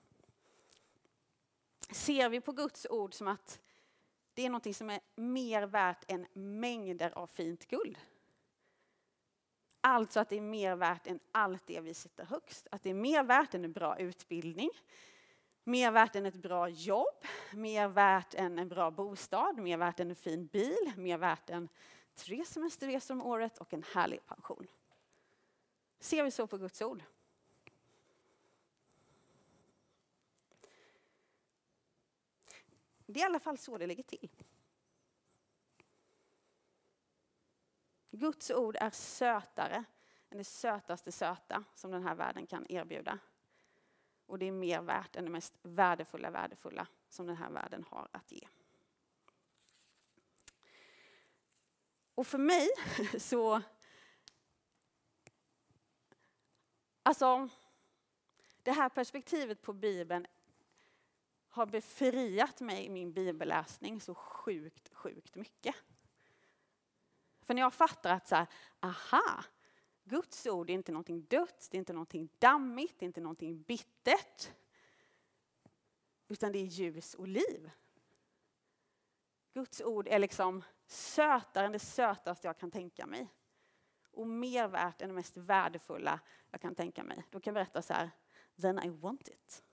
Ser 1.91 2.29
vi 2.29 2.41
på 2.41 2.51
Guds 2.51 2.87
ord 2.89 3.13
som 3.13 3.27
att 3.27 3.59
det 4.33 4.45
är 4.45 4.49
något 4.49 4.75
som 4.75 4.89
är 4.89 4.99
mer 5.15 5.63
värt 5.63 6.11
än 6.11 6.27
mängder 6.33 7.17
av 7.17 7.27
fint 7.27 7.67
guld? 7.67 7.97
Alltså 9.81 10.19
att 10.19 10.29
det 10.29 10.37
är 10.37 10.41
mer 10.41 10.75
värt 10.75 11.07
än 11.07 11.19
allt 11.31 11.67
det 11.67 11.81
vi 11.81 11.93
sitter 11.93 12.25
högst. 12.25 12.67
Att 12.71 12.83
det 12.83 12.89
är 12.89 12.93
mer 12.93 13.23
värt 13.23 13.53
än 13.53 13.65
en 13.65 13.71
bra 13.71 13.99
utbildning, 13.99 14.69
mer 15.63 15.91
värt 15.91 16.15
än 16.15 16.25
ett 16.25 16.35
bra 16.35 16.69
jobb, 16.69 17.25
mer 17.53 17.87
värt 17.87 18.33
än 18.33 18.59
en 18.59 18.69
bra 18.69 18.91
bostad, 18.91 19.59
mer 19.59 19.77
värt 19.77 19.99
än 19.99 20.09
en 20.09 20.15
fin 20.15 20.45
bil, 20.45 20.93
mer 20.95 21.17
värt 21.17 21.49
än 21.49 21.69
tre 22.15 22.45
semesterresor 22.45 23.13
om 23.13 23.21
året 23.21 23.57
och 23.57 23.73
en 23.73 23.83
härlig 23.93 24.25
pension. 24.25 24.67
Ser 25.99 26.23
vi 26.23 26.31
så 26.31 26.47
på 26.47 26.57
Guds 26.57 26.81
ord? 26.81 27.03
Det 33.13 33.19
är 33.19 33.21
i 33.21 33.25
alla 33.25 33.39
fall 33.39 33.57
så 33.57 33.77
det 33.77 33.87
ligger 33.87 34.03
till. 34.03 34.29
Guds 38.11 38.51
ord 38.51 38.75
är 38.75 38.89
sötare 38.89 39.83
än 40.29 40.37
det 40.37 40.43
sötaste 40.43 41.11
söta 41.11 41.63
som 41.75 41.91
den 41.91 42.03
här 42.03 42.15
världen 42.15 42.47
kan 42.47 42.65
erbjuda. 42.69 43.19
Och 44.25 44.39
det 44.39 44.45
är 44.45 44.51
mer 44.51 44.81
värt 44.81 45.15
än 45.15 45.23
det 45.23 45.29
mest 45.29 45.53
värdefulla 45.61 46.31
värdefulla 46.31 46.87
som 47.09 47.27
den 47.27 47.35
här 47.35 47.49
världen 47.49 47.83
har 47.89 48.09
att 48.11 48.31
ge. 48.31 48.47
Och 52.15 52.27
för 52.27 52.37
mig 52.37 52.69
så... 53.19 53.61
Alltså, 57.03 57.49
det 58.63 58.71
här 58.71 58.89
perspektivet 58.89 59.61
på 59.61 59.73
Bibeln 59.73 60.27
har 61.49 61.65
befriat 61.65 62.61
mig 62.61 62.85
i 62.85 62.89
min 62.89 63.13
bibelläsning 63.13 64.01
så 64.01 64.15
sjukt, 64.15 64.89
sjukt 64.93 65.35
mycket. 65.35 65.75
För 67.41 67.53
när 67.53 67.61
jag 67.61 67.73
fattar 67.73 68.13
att 68.13 68.27
så 68.27 68.35
här, 68.35 68.47
aha, 68.79 69.43
Guds 70.03 70.47
ord 70.47 70.69
är 70.69 70.73
inte 70.73 70.91
någonting 70.91 71.21
dött, 71.21 71.67
det 71.71 71.77
är 71.77 71.79
inte 71.79 71.93
någonting 71.93 72.29
dammigt, 72.39 72.99
det 72.99 73.03
är 73.03 73.07
inte 73.07 73.21
någonting 73.21 73.61
bittert. 73.61 74.51
Utan 76.27 76.51
det 76.51 76.59
är 76.59 76.65
ljus 76.65 77.13
och 77.13 77.27
liv. 77.27 77.71
Guds 79.53 79.81
ord 79.81 80.07
är 80.07 80.19
liksom 80.19 80.63
sötare 80.85 81.65
än 81.65 81.71
det 81.71 81.79
sötaste 81.79 82.47
jag 82.47 82.57
kan 82.57 82.71
tänka 82.71 83.05
mig. 83.05 83.33
Och 84.11 84.27
mer 84.27 84.67
värt 84.67 85.01
än 85.01 85.09
det 85.09 85.15
mest 85.15 85.37
värdefulla 85.37 86.19
jag 86.51 86.61
kan 86.61 86.75
tänka 86.75 87.03
mig. 87.03 87.23
Då 87.29 87.39
kan 87.39 87.53
jag 87.53 87.55
berätta 87.55 87.81
så 87.81 87.93
här, 87.93 88.11
then 88.61 88.79
I 88.83 88.89
want 88.89 89.27
it. 89.27 89.63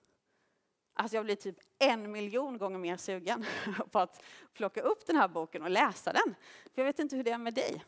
Alltså 0.99 1.17
jag 1.17 1.25
blir 1.25 1.37
typ 1.37 1.57
en 1.79 2.13
miljon 2.13 2.59
gånger 2.59 2.79
mer 2.79 2.97
sugen 2.97 3.45
på 3.91 3.99
att 3.99 4.23
plocka 4.53 4.81
upp 4.81 5.07
den 5.07 5.17
här 5.17 5.29
boken 5.29 5.63
och 5.63 5.71
läsa 5.71 6.13
den. 6.13 6.35
För 6.75 6.83
jag 6.83 6.85
vet 6.85 6.99
inte 6.99 7.17
hur 7.17 7.25
det 7.25 7.31
är 7.31 7.39
med 7.39 7.55
dig. 7.55 7.85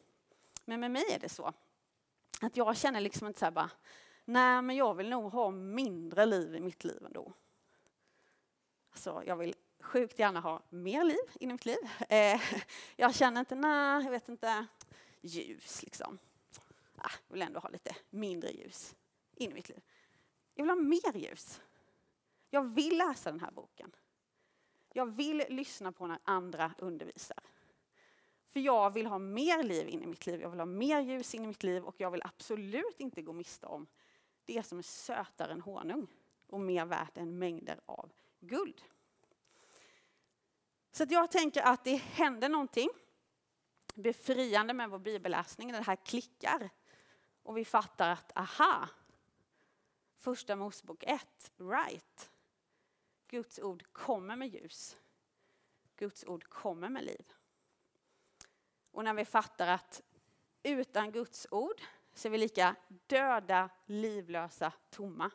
Men 0.65 0.81
med 0.81 0.91
mig 0.91 1.05
är 1.11 1.19
det 1.19 1.29
så. 1.29 1.53
Att 2.41 2.57
jag 2.57 2.77
känner 2.77 3.01
liksom 3.01 3.27
inte 3.27 3.39
så 3.39 3.45
här 3.45 3.53
bara, 3.53 3.71
nej 4.25 4.63
men 4.63 4.77
jag 4.77 4.95
vill 4.95 5.09
nog 5.09 5.33
ha 5.33 5.51
mindre 5.51 6.27
liv 6.27 6.55
i 6.55 6.61
mitt 6.61 6.85
liv 6.85 7.03
ändå. 7.07 7.33
Alltså 8.91 9.23
jag 9.27 9.37
vill 9.37 9.55
sjukt 9.81 10.19
gärna 10.19 10.41
ha 10.41 10.63
mer 10.69 11.05
liv 11.05 11.37
i 11.41 11.47
mitt 11.47 11.67
liv. 11.67 11.79
Eh, 12.09 12.41
jag 12.97 13.15
känner 13.15 13.41
inte, 13.41 13.55
nej 13.55 14.05
jag 14.05 14.11
vet 14.11 14.29
inte, 14.29 14.67
ljus 15.21 15.83
liksom. 15.83 16.19
Ah, 16.97 17.11
jag 17.29 17.33
vill 17.35 17.43
ändå 17.43 17.61
ha 17.61 17.69
lite 17.69 17.97
mindre 18.11 18.51
ljus 18.51 18.97
in 19.35 19.51
i 19.51 19.55
mitt 19.55 19.69
liv. 19.69 19.81
Jag 20.55 20.65
vill 20.65 20.71
ha 20.71 20.77
mer 20.77 21.17
ljus. 21.17 21.61
Jag 22.51 22.75
vill 22.75 22.99
läsa 22.99 23.31
den 23.31 23.41
här 23.41 23.51
boken. 23.51 23.93
Jag 24.93 25.07
vill 25.07 25.45
lyssna 25.49 25.93
på 25.93 26.07
när 26.07 26.19
andra 26.25 26.75
undervisar. 26.79 27.39
För 28.49 28.61
jag 28.61 28.93
vill 28.93 29.07
ha 29.07 29.19
mer 29.19 29.63
liv 29.63 29.89
in 29.89 30.03
i 30.03 30.07
mitt 30.07 30.27
liv, 30.27 30.41
jag 30.41 30.51
vill 30.51 30.61
ha 30.61 30.67
mer 30.67 31.01
ljus 31.01 31.35
in 31.35 31.45
i 31.45 31.47
mitt 31.47 31.63
liv 31.63 31.85
och 31.85 31.95
jag 31.99 32.11
vill 32.11 32.23
absolut 32.25 33.01
inte 33.01 33.23
gå 33.23 33.33
miste 33.33 33.67
om 33.67 33.87
det 34.45 34.63
som 34.63 34.79
är 34.79 34.83
sötare 34.83 35.53
än 35.53 35.61
honung 35.61 36.07
och 36.47 36.61
mer 36.61 36.87
värt 36.87 37.19
än 37.19 37.39
mängder 37.39 37.81
av 37.87 38.13
guld. 38.41 38.83
Så 40.93 41.07
jag 41.09 41.31
tänker 41.31 41.63
att 41.63 41.85
det 41.85 41.97
händer 41.97 42.49
någonting 42.49 42.89
befriande 43.95 44.75
med 44.75 44.91
vår 44.91 44.99
bibelläsning 44.99 45.73
när 45.73 45.79
det 45.79 45.85
här 45.85 45.97
klickar 45.97 46.71
och 47.43 47.57
vi 47.57 47.65
fattar 47.65 48.11
att 48.11 48.39
aha, 48.39 48.89
första 50.19 50.57
Mosebok 50.57 51.03
1, 51.03 51.53
right. 51.57 52.31
Guds 53.29 53.59
ord 53.59 53.85
kommer 53.93 54.37
med 54.37 54.49
ljus. 54.49 54.97
Guds 55.97 56.25
ord 56.25 56.45
kommer 56.45 56.89
med 56.89 57.05
liv. 57.05 57.33
Och 58.91 59.05
när 59.05 59.15
vi 59.15 59.25
fattar 59.25 59.67
att 59.67 60.03
utan 60.63 61.13
Guds 61.13 61.47
ord 61.51 61.83
så 62.15 62.29
är 62.29 62.33
vi 62.33 62.39
lika 62.39 62.77
döda, 63.07 63.71
livlösa, 63.87 64.73
tomma 64.91 65.31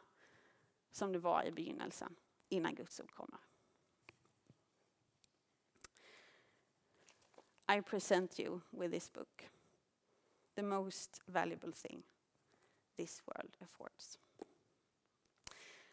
som 0.91 1.11
det 1.11 1.19
var 1.19 1.43
i 1.43 1.51
begynnelsen 1.51 2.15
innan 2.49 2.75
Guds 2.75 2.99
ord 2.99 3.11
kommer. 3.11 3.39
I 7.77 7.81
present 7.81 8.39
you 8.39 8.61
with 8.69 8.91
this 8.91 9.13
book, 9.13 9.49
the 10.55 10.63
most 10.63 11.21
valuable 11.25 11.71
thing 11.71 12.03
this 12.95 13.21
world 13.25 13.57
affords. 13.59 14.19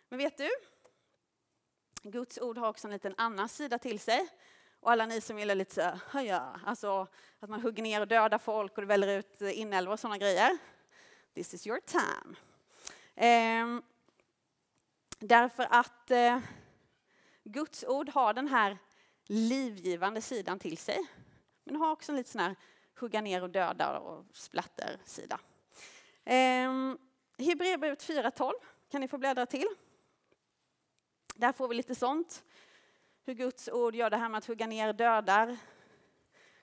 Men 0.08 0.18
vet 0.18 0.36
du? 0.36 0.50
Guds 2.02 2.38
ord 2.38 2.58
har 2.58 2.68
också 2.68 2.86
en 2.86 2.92
liten 2.92 3.14
annan 3.16 3.48
sida 3.48 3.78
till 3.78 4.00
sig. 4.00 4.28
Och 4.80 4.90
alla 4.90 5.06
ni 5.06 5.20
som 5.20 5.38
gillar 5.38 5.54
lite 5.54 5.74
så 5.74 5.80
här, 6.10 6.24
ja, 6.24 6.56
alltså 6.64 7.06
att 7.40 7.50
man 7.50 7.60
hugger 7.60 7.82
ner 7.82 8.00
och 8.00 8.08
dödar 8.08 8.38
folk 8.38 8.72
och 8.74 8.80
det 8.80 8.86
väller 8.86 9.18
ut 9.18 9.40
inälvor 9.40 9.92
och 9.92 10.00
sådana 10.00 10.18
grejer. 10.18 10.58
This 11.34 11.54
is 11.54 11.66
your 11.66 11.80
time. 11.80 12.36
Eh, 13.14 13.82
därför 15.18 15.66
att 15.70 16.10
eh, 16.10 16.38
Guds 17.44 17.84
ord 17.84 18.08
har 18.08 18.34
den 18.34 18.48
här 18.48 18.78
livgivande 19.26 20.20
sidan 20.20 20.58
till 20.58 20.78
sig. 20.78 20.98
Men 21.64 21.76
har 21.76 21.90
också 21.90 22.12
en 22.12 22.16
lite 22.16 22.30
sån 22.30 22.40
här 22.40 22.56
hugga 23.00 23.20
ner 23.20 23.42
och 23.42 23.50
döda 23.50 23.98
och 23.98 24.24
splatter-sida. 24.32 25.40
Eh, 26.24 26.70
Hebreerbrevet 27.38 28.04
4.12 28.04 28.52
kan 28.90 29.00
ni 29.00 29.08
få 29.08 29.18
bläddra 29.18 29.46
till. 29.46 29.68
Där 31.34 31.52
får 31.52 31.68
vi 31.68 31.74
lite 31.74 31.94
sånt. 31.94 32.44
Hur 33.24 33.34
Guds 33.34 33.68
ord 33.68 33.94
gör 33.94 34.10
det 34.10 34.16
här 34.16 34.28
med 34.28 34.38
att 34.38 34.46
hugga 34.46 34.66
ner 34.66 34.92
dödar. 34.92 35.56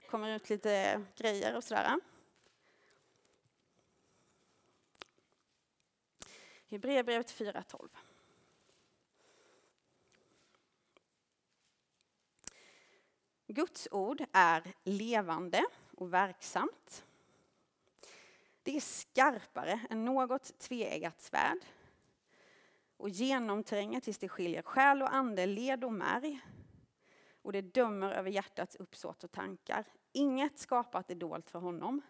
kommer 0.10 0.36
ut 0.36 0.50
lite 0.50 1.04
grejer 1.16 1.56
och 1.56 1.64
sådär. 1.64 2.00
Hebreerbrevet 6.70 7.32
4.12. 7.32 7.90
Guds 13.48 13.88
ord 13.92 14.26
är 14.32 14.74
levande 14.84 15.66
och 15.98 16.14
verksamt. 16.14 17.06
Det 18.64 18.76
är 18.76 18.82
skarpare 18.82 19.80
än 19.90 20.06
något 20.06 20.60
tveeggat 20.60 21.22
svärd 21.22 21.60
och 22.98 23.10
genomtränger 23.10 24.00
tills 24.00 24.18
det 24.18 24.30
skiljer 24.30 24.62
själ 24.62 25.02
och 25.02 25.14
ande, 25.14 25.46
led 25.46 25.84
och 25.84 25.94
märg. 25.94 26.40
Och 27.42 27.54
det 27.54 27.62
dömer 27.62 28.12
över 28.12 28.30
hjärtats 28.30 28.76
uppsåt 28.76 29.24
och 29.24 29.32
tankar. 29.32 29.86
Inget 30.12 30.60
skapat 30.60 31.12
är 31.12 31.16
dolt 31.16 31.50
för 31.50 31.60
honom, 31.60 32.02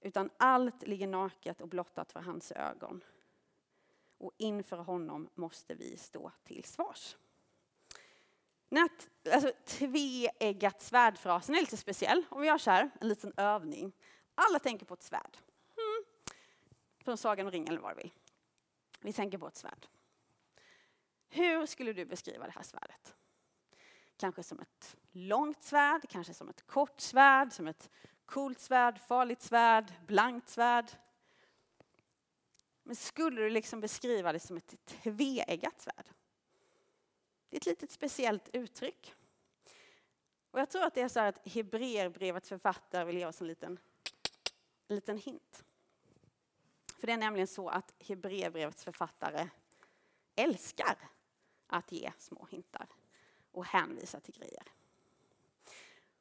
utan 0.00 0.30
allt 0.36 0.86
ligger 0.86 1.06
naket 1.06 1.60
och 1.60 1.68
blottat 1.68 2.12
för 2.12 2.20
hans 2.20 2.52
ögon. 2.52 3.04
Och 4.18 4.32
inför 4.36 4.76
honom 4.76 5.28
måste 5.34 5.74
vi 5.74 5.96
stå 5.96 6.32
till 6.44 6.64
svars. 6.64 7.16
alltså, 9.32 9.52
tveeggat 9.64 10.80
svärdfrasen 10.80 11.54
är 11.54 11.60
lite 11.60 11.76
speciell. 11.76 12.24
Om 12.28 12.40
vi 12.40 12.46
gör 12.46 12.58
så 12.58 12.70
här, 12.70 12.90
en 13.00 13.08
liten 13.08 13.32
övning. 13.36 13.92
Alla 14.34 14.58
tänker 14.58 14.86
på 14.86 14.94
ett 14.94 15.02
svärd. 15.02 15.38
Mm. 15.76 16.04
Från 17.04 17.16
Sagan 17.16 17.46
om 17.46 17.52
ringen 17.52 17.68
eller 17.68 17.80
vad 17.80 17.96
du 17.96 18.02
vill. 18.02 18.12
Vi 19.00 19.12
tänker 19.12 19.38
på 19.38 19.48
ett 19.48 19.56
svärd. 19.56 19.86
Hur 21.28 21.66
skulle 21.66 21.92
du 21.92 22.04
beskriva 22.04 22.46
det 22.46 22.52
här 22.52 22.62
svärdet? 22.62 23.16
Kanske 24.16 24.42
som 24.42 24.60
ett 24.60 24.96
långt 25.12 25.62
svärd, 25.62 26.08
kanske 26.08 26.34
som 26.34 26.48
ett 26.48 26.66
kort 26.66 27.00
svärd, 27.00 27.52
som 27.52 27.68
ett 27.68 27.90
coolt 28.26 28.60
svärd, 28.60 28.98
farligt 28.98 29.42
svärd, 29.42 29.92
blankt 30.06 30.48
svärd. 30.48 30.90
Men 32.82 32.96
skulle 32.96 33.40
du 33.40 33.50
liksom 33.50 33.80
beskriva 33.80 34.32
det 34.32 34.40
som 34.40 34.56
ett 34.56 34.74
tveeggat 34.84 35.80
svärd? 35.80 36.08
Det 37.48 37.56
är 37.56 37.60
ett 37.60 37.66
litet 37.66 37.90
speciellt 37.90 38.48
uttryck. 38.52 39.14
Och 40.50 40.60
jag 40.60 40.70
tror 40.70 40.84
att 40.84 40.94
det 40.94 41.00
är 41.00 41.08
så 41.08 41.20
att 41.20 41.48
Hebreerbrevets 41.48 42.48
författare 42.48 43.04
vill 43.04 43.16
ge 43.16 43.26
oss 43.26 43.40
en 43.40 43.46
liten, 43.46 43.78
en 44.88 44.94
liten 44.94 45.18
hint. 45.18 45.64
För 46.98 47.06
det 47.06 47.12
är 47.12 47.16
nämligen 47.16 47.46
så 47.46 47.68
att 47.68 47.94
Hebreerbrevets 47.98 48.84
författare 48.84 49.48
älskar 50.36 50.96
att 51.66 51.92
ge 51.92 52.12
små 52.18 52.46
hintar 52.50 52.86
och 53.52 53.64
hänvisa 53.64 54.20
till 54.20 54.34
grejer. 54.34 54.62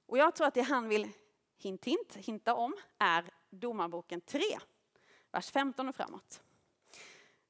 Och 0.06 0.18
jag 0.18 0.36
tror 0.36 0.48
att 0.48 0.54
det 0.54 0.62
han 0.62 0.90
vill 0.90 1.12
hint, 1.58 1.86
hint, 1.86 2.16
hinta 2.16 2.56
om 2.56 2.76
är 2.98 3.32
Domarboken 3.50 4.22
3, 4.22 4.42
vers 5.32 5.52
15 5.52 5.90
och 5.90 5.96
framåt. 5.96 6.42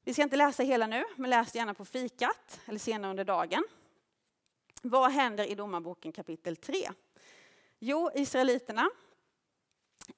Vi 0.04 0.13
ska 0.13 0.24
inte 0.24 0.36
läsa 0.36 0.63
hela 0.63 0.88
nu, 0.88 1.06
men 1.16 1.30
läs 1.30 1.56
gärna 1.56 1.74
på 1.74 1.86
fikat 1.86 2.60
eller 2.66 2.80
senare 2.80 3.10
under 3.10 3.26
dagen. 3.26 3.63
Vad 4.82 5.12
händer 5.12 5.46
i 5.46 5.56
Domarboken 5.56 6.12
kapitel 6.12 6.56
3? 6.56 6.90
Jo, 7.80 8.10
Israeliterna, 8.16 8.90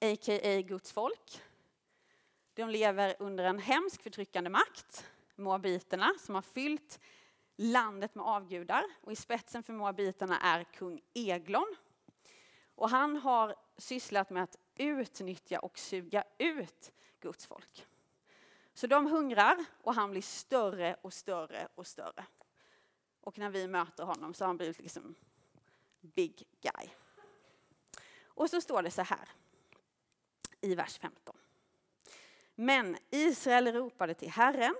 a.k.a. 0.02 0.62
Guds 0.62 0.92
folk, 0.92 1.42
de 2.54 2.70
lever 2.70 3.16
under 3.20 3.44
en 3.44 3.60
hemsk 3.60 4.04
förtryckande 4.04 4.50
makt, 4.50 5.06
moabiterna, 5.36 6.14
som 6.20 6.36
har 6.36 6.42
fyllt 6.42 7.00
landet 7.56 8.16
med 8.16 8.26
avgudar. 8.26 8.86
Och 9.02 9.12
I 9.12 9.16
spetsen 9.16 9.64
för 9.64 9.74
moabiterna 9.74 10.40
är 10.40 10.64
kung 10.64 11.02
Eglon. 11.14 11.76
Och 12.76 12.90
han 12.90 13.16
har 13.16 13.56
sysslat 13.78 14.30
med 14.30 14.44
att 14.44 14.58
utnyttja 14.76 15.60
och 15.60 15.80
suga 15.80 16.24
ut 16.38 16.92
Guds 17.20 17.46
folk. 17.48 17.88
Så 18.74 18.88
de 18.88 19.06
hungrar 19.06 19.66
och 19.84 19.94
han 19.94 20.12
blir 20.12 20.22
större 20.22 20.96
och 21.02 21.14
större 21.14 21.68
och 21.76 21.88
större. 21.88 22.26
Och 23.22 23.38
när 23.38 23.50
vi 23.50 23.68
möter 23.68 24.04
honom 24.04 24.34
så 24.34 24.44
har 24.44 24.48
han 24.48 24.58
blivit 24.58 24.80
liksom 24.80 25.16
big 26.02 26.48
guy. 26.62 26.90
Och 28.24 28.50
så 28.50 28.62
står 28.62 28.82
det 28.82 28.92
så 28.92 29.02
här 29.02 29.30
i 30.62 30.76
vers 30.76 31.00
15. 31.00 31.39
Men 32.62 32.98
Israel 33.10 33.68
ropade 33.74 34.14
till 34.14 34.30
Herren 34.30 34.76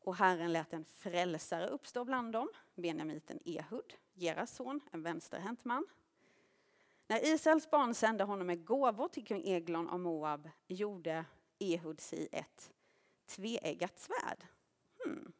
och 0.00 0.16
Herren 0.16 0.52
lät 0.52 0.72
en 0.72 0.84
frälsare 0.84 1.66
uppstå 1.68 2.04
bland 2.04 2.32
dem, 2.32 2.48
Benjamiten 2.74 3.38
Ehud, 3.44 3.94
Geras 4.12 4.56
son, 4.56 4.80
en 4.92 5.02
vänsterhänt 5.02 5.64
man. 5.64 5.86
När 7.06 7.24
Israels 7.24 7.70
barn 7.70 7.94
sände 7.94 8.24
honom 8.24 8.46
med 8.46 8.64
gåvor 8.64 9.08
till 9.08 9.24
kung 9.24 9.42
Eglon 9.44 9.88
av 9.88 10.00
Moab 10.00 10.50
gjorde 10.66 11.24
Ehud 11.58 12.00
sig 12.00 12.28
ett 12.32 12.72
tveeggat 13.26 13.98
svärd. 13.98 14.46
Hmm. 15.04 15.32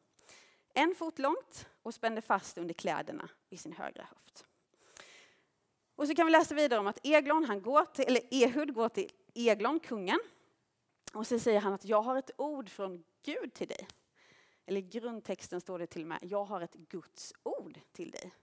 En 0.69 0.95
fot 0.95 1.19
långt 1.19 1.69
och 1.83 1.95
spände 1.95 2.21
fast 2.21 2.59
under 2.59 2.75
kläderna 2.75 3.29
vid 3.49 3.61
sin 3.61 3.73
högra 3.73 4.03
höft. 4.03 4.47
Och 5.97 6.09
så 6.09 6.15
kan 6.15 6.27
vi 6.27 6.33
läsa 6.33 6.55
vidare 6.55 6.81
om 6.81 6.87
att 6.87 7.07
Eglon, 7.07 7.45
han 7.45 7.63
går 7.63 7.85
till, 7.85 8.05
eller 8.07 8.23
Ehud 8.31 8.75
går 8.75 8.89
till 8.89 9.11
Eglon, 9.35 9.81
kungen, 9.81 10.21
och 11.14 11.27
så 11.27 11.38
säger 11.38 11.61
han 11.61 11.72
att 11.72 11.85
jag 11.85 12.03
har 12.03 12.16
ett 12.16 12.31
ord 12.37 12.68
från 12.68 13.05
Gud 13.22 13.55
till 13.55 13.68
dig. 13.68 13.88
Eller 14.66 14.81
i 14.81 14.83
grundtexten 14.83 15.61
står 15.61 15.79
det 15.79 15.87
till 15.87 16.03
och 16.03 16.09
med, 16.09 16.18
jag 16.22 16.44
har 16.44 16.61
ett 16.61 16.74
Guds 16.74 17.33
ord 17.42 17.81
till 17.92 18.11
dig. 18.11 18.35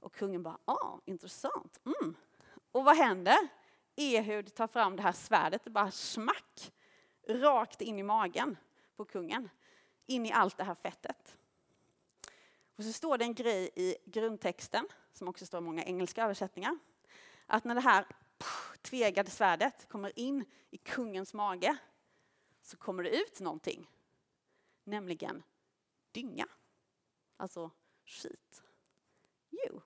Och 0.00 0.14
kungen 0.14 0.42
bara, 0.42 0.58
ah, 0.64 0.98
intressant. 1.04 1.80
Mm. 1.84 2.14
Och 2.72 2.84
vad 2.84 2.96
händer? 2.96 3.36
Ehud 3.96 4.54
tar 4.54 4.66
fram 4.66 4.96
det 4.96 5.02
här 5.02 5.12
svärdet 5.12 5.66
och 5.66 5.72
bara 5.72 5.90
smack, 5.90 6.72
rakt 7.28 7.80
in 7.80 7.98
i 7.98 8.02
magen 8.02 8.56
på 8.96 9.04
kungen. 9.04 9.48
In 10.06 10.26
i 10.26 10.32
allt 10.32 10.56
det 10.56 10.64
här 10.64 10.74
fettet. 10.74 11.36
Och 12.76 12.84
så 12.84 12.92
står 12.92 13.18
det 13.18 13.24
en 13.24 13.34
grej 13.34 13.70
i 13.74 13.96
grundtexten, 14.04 14.88
som 15.12 15.28
också 15.28 15.46
står 15.46 15.58
i 15.58 15.64
många 15.64 15.84
engelska 15.84 16.24
översättningar. 16.24 16.78
Att 17.46 17.64
när 17.64 17.74
det 17.74 17.80
här 17.80 18.06
tvegade 18.86 19.30
svärdet 19.30 19.88
kommer 19.88 20.18
in 20.18 20.44
i 20.70 20.76
kungens 20.78 21.34
mage 21.34 21.76
så 22.62 22.76
kommer 22.76 23.02
det 23.02 23.10
ut 23.10 23.40
någonting. 23.40 23.90
Nämligen 24.84 25.42
dynga. 26.12 26.48
Alltså 27.36 27.70
skit. 28.04 28.62
Jo. 29.50 29.82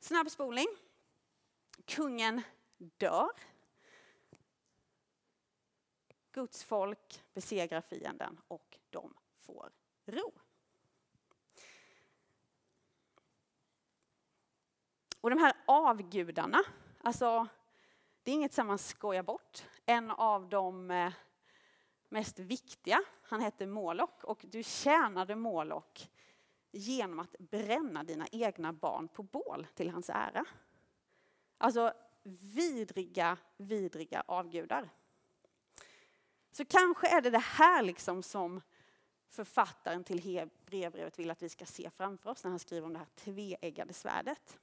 Snabbspolning. 0.00 0.66
Kungen 1.84 2.42
dör. 2.78 3.30
Guds 6.32 6.64
folk 6.64 7.24
besegrar 7.34 7.80
fienden 7.80 8.40
och 8.48 8.78
de 8.90 9.14
får 9.40 9.72
ro. 10.06 10.32
Och 15.20 15.30
de 15.30 15.38
här 15.38 15.56
avgudarna 15.66 16.64
Alltså, 17.04 17.46
det 18.22 18.30
är 18.30 18.34
inget 18.34 18.54
som 18.54 18.66
man 18.66 18.78
skojar 18.78 19.22
bort. 19.22 19.64
En 19.86 20.10
av 20.10 20.48
de 20.48 20.90
eh, 20.90 21.12
mest 22.08 22.38
viktiga, 22.38 23.02
han 23.22 23.40
hette 23.40 23.66
Molok 23.66 24.24
och 24.24 24.44
du 24.48 24.62
tjänade 24.62 25.36
Molok 25.36 26.10
genom 26.70 27.18
att 27.18 27.36
bränna 27.38 28.04
dina 28.04 28.26
egna 28.32 28.72
barn 28.72 29.08
på 29.08 29.22
bål 29.22 29.66
till 29.74 29.90
hans 29.90 30.10
ära. 30.10 30.44
Alltså 31.58 31.92
vidriga, 32.22 33.38
vidriga 33.56 34.22
avgudar. 34.26 34.90
Så 36.52 36.64
kanske 36.64 37.08
är 37.08 37.20
det 37.20 37.30
det 37.30 37.38
här 37.38 37.82
liksom 37.82 38.22
som 38.22 38.60
författaren 39.28 40.04
till 40.04 40.22
Hebreerbrevet 40.22 41.18
vill 41.18 41.30
att 41.30 41.42
vi 41.42 41.48
ska 41.48 41.66
se 41.66 41.90
framför 41.90 42.30
oss 42.30 42.44
när 42.44 42.50
han 42.50 42.58
skriver 42.58 42.86
om 42.86 42.92
det 42.92 42.98
här 42.98 43.08
tveeggade 43.14 43.92
svärdet. 43.92 44.58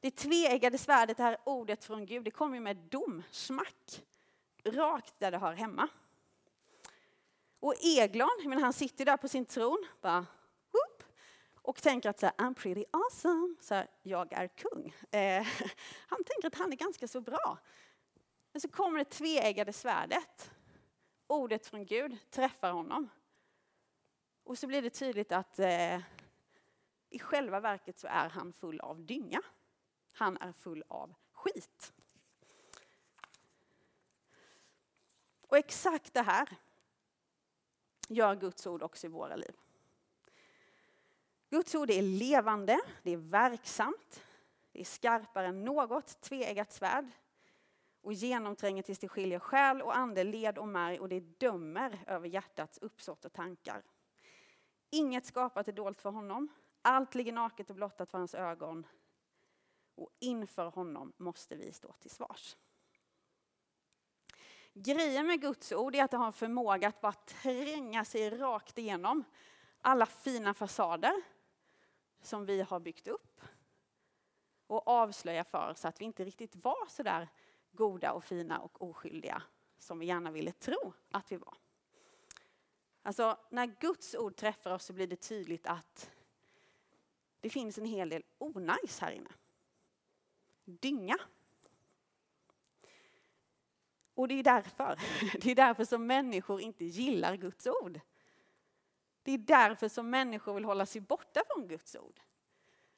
Det 0.00 0.10
tveeggade 0.10 0.78
svärdet, 0.78 1.16
det 1.16 1.22
här 1.22 1.36
ordet 1.44 1.84
från 1.84 2.06
Gud, 2.06 2.24
det 2.24 2.30
kommer 2.30 2.60
med 2.60 2.76
dom, 2.76 3.22
smack, 3.30 4.02
rakt 4.64 5.14
där 5.18 5.30
det 5.30 5.38
hör 5.38 5.52
hemma. 5.52 5.88
Och 7.60 7.74
Eglon, 7.82 8.42
men 8.44 8.62
han 8.62 8.72
sitter 8.72 9.04
där 9.04 9.16
på 9.16 9.28
sin 9.28 9.44
tron, 9.44 9.86
bara, 10.00 10.26
whoop, 10.72 11.02
och 11.62 11.82
tänker 11.82 12.10
att 12.10 12.18
så 12.18 12.26
här, 12.26 12.34
I'm 12.34 12.54
pretty 12.54 12.84
awesome, 12.90 13.54
så 13.60 13.74
här, 13.74 13.88
jag 14.02 14.32
är 14.32 14.48
kung. 14.48 14.94
Eh, 15.10 15.46
han 16.06 16.24
tänker 16.24 16.46
att 16.46 16.54
han 16.54 16.72
är 16.72 16.76
ganska 16.76 17.08
så 17.08 17.20
bra. 17.20 17.58
Men 18.52 18.60
så 18.60 18.68
kommer 18.68 18.98
det 18.98 19.04
tveeggade 19.04 19.72
svärdet. 19.72 20.50
Ordet 21.26 21.66
från 21.66 21.86
Gud 21.86 22.16
träffar 22.30 22.72
honom. 22.72 23.08
Och 24.44 24.58
så 24.58 24.66
blir 24.66 24.82
det 24.82 24.90
tydligt 24.90 25.32
att 25.32 25.58
eh, 25.58 26.00
i 27.10 27.18
själva 27.18 27.60
verket 27.60 27.98
så 27.98 28.06
är 28.06 28.28
han 28.28 28.52
full 28.52 28.80
av 28.80 29.00
dynga. 29.00 29.42
Han 30.18 30.36
är 30.36 30.52
full 30.52 30.84
av 30.88 31.14
skit. 31.32 31.92
Och 35.40 35.56
exakt 35.56 36.14
det 36.14 36.22
här 36.22 36.48
gör 38.08 38.36
Guds 38.36 38.66
ord 38.66 38.82
också 38.82 39.06
i 39.06 39.10
våra 39.10 39.36
liv. 39.36 39.56
Guds 41.50 41.74
ord 41.74 41.90
är 41.90 42.02
levande, 42.02 42.80
det 43.02 43.10
är 43.10 43.16
verksamt, 43.16 44.22
det 44.72 44.80
är 44.80 44.84
skarpare 44.84 45.46
än 45.46 45.64
något 45.64 46.20
tveeggat 46.20 46.72
svärd 46.72 47.10
och 48.00 48.12
genomtränger 48.12 48.82
tills 48.82 48.98
det 48.98 49.08
skiljer 49.08 49.38
själ 49.38 49.82
och 49.82 49.96
ande, 49.96 50.24
led 50.24 50.58
och 50.58 50.68
märg 50.68 51.00
och 51.00 51.08
det 51.08 51.20
dömer 51.20 52.04
över 52.06 52.28
hjärtats 52.28 52.78
uppsåt 52.78 53.24
och 53.24 53.32
tankar. 53.32 53.82
Inget 54.90 55.26
skapat 55.26 55.68
är 55.68 55.72
dolt 55.72 56.00
för 56.00 56.10
honom, 56.10 56.48
allt 56.82 57.14
ligger 57.14 57.32
naket 57.32 57.70
och 57.70 57.76
blottat 57.76 58.10
för 58.10 58.18
hans 58.18 58.34
ögon 58.34 58.86
och 59.96 60.10
inför 60.18 60.66
honom 60.66 61.12
måste 61.16 61.56
vi 61.56 61.72
stå 61.72 61.92
till 61.92 62.10
svars. 62.10 62.56
Grejen 64.72 65.26
med 65.26 65.40
Guds 65.40 65.72
ord 65.72 65.94
är 65.94 66.04
att 66.04 66.10
det 66.10 66.16
har 66.16 66.26
en 66.26 66.32
förmåga 66.32 66.88
att 66.88 67.00
bara 67.00 67.12
tränga 67.12 68.04
sig 68.04 68.30
rakt 68.30 68.78
igenom 68.78 69.24
alla 69.80 70.06
fina 70.06 70.54
fasader 70.54 71.22
som 72.22 72.46
vi 72.46 72.62
har 72.62 72.80
byggt 72.80 73.08
upp 73.08 73.40
och 74.66 74.88
avslöja 74.88 75.44
för 75.44 75.70
oss 75.70 75.84
att 75.84 76.00
vi 76.00 76.04
inte 76.04 76.24
riktigt 76.24 76.56
var 76.56 76.88
så 76.88 77.02
där 77.02 77.28
goda 77.72 78.12
och 78.12 78.24
fina 78.24 78.58
och 78.58 78.82
oskyldiga 78.82 79.42
som 79.78 79.98
vi 79.98 80.06
gärna 80.06 80.30
ville 80.30 80.52
tro 80.52 80.92
att 81.10 81.32
vi 81.32 81.36
var. 81.36 81.54
Alltså, 83.02 83.38
när 83.50 83.66
Guds 83.66 84.14
ord 84.14 84.36
träffar 84.36 84.70
oss 84.70 84.84
så 84.84 84.92
blir 84.92 85.06
det 85.06 85.16
tydligt 85.16 85.66
att 85.66 86.10
det 87.40 87.50
finns 87.50 87.78
en 87.78 87.84
hel 87.84 88.08
del 88.08 88.22
onajs 88.38 89.00
här 89.00 89.10
inne. 89.10 89.30
Dynga. 90.66 91.18
Och 94.14 94.28
det 94.28 94.34
är 94.34 94.42
därför, 94.42 94.98
det 95.40 95.50
är 95.50 95.54
därför 95.54 95.84
som 95.84 96.06
människor 96.06 96.60
inte 96.60 96.84
gillar 96.84 97.36
Guds 97.36 97.66
ord. 97.66 98.00
Det 99.22 99.32
är 99.32 99.38
därför 99.38 99.88
som 99.88 100.10
människor 100.10 100.54
vill 100.54 100.64
hålla 100.64 100.86
sig 100.86 101.00
borta 101.00 101.42
från 101.46 101.68
Guds 101.68 101.96
ord. 101.96 102.20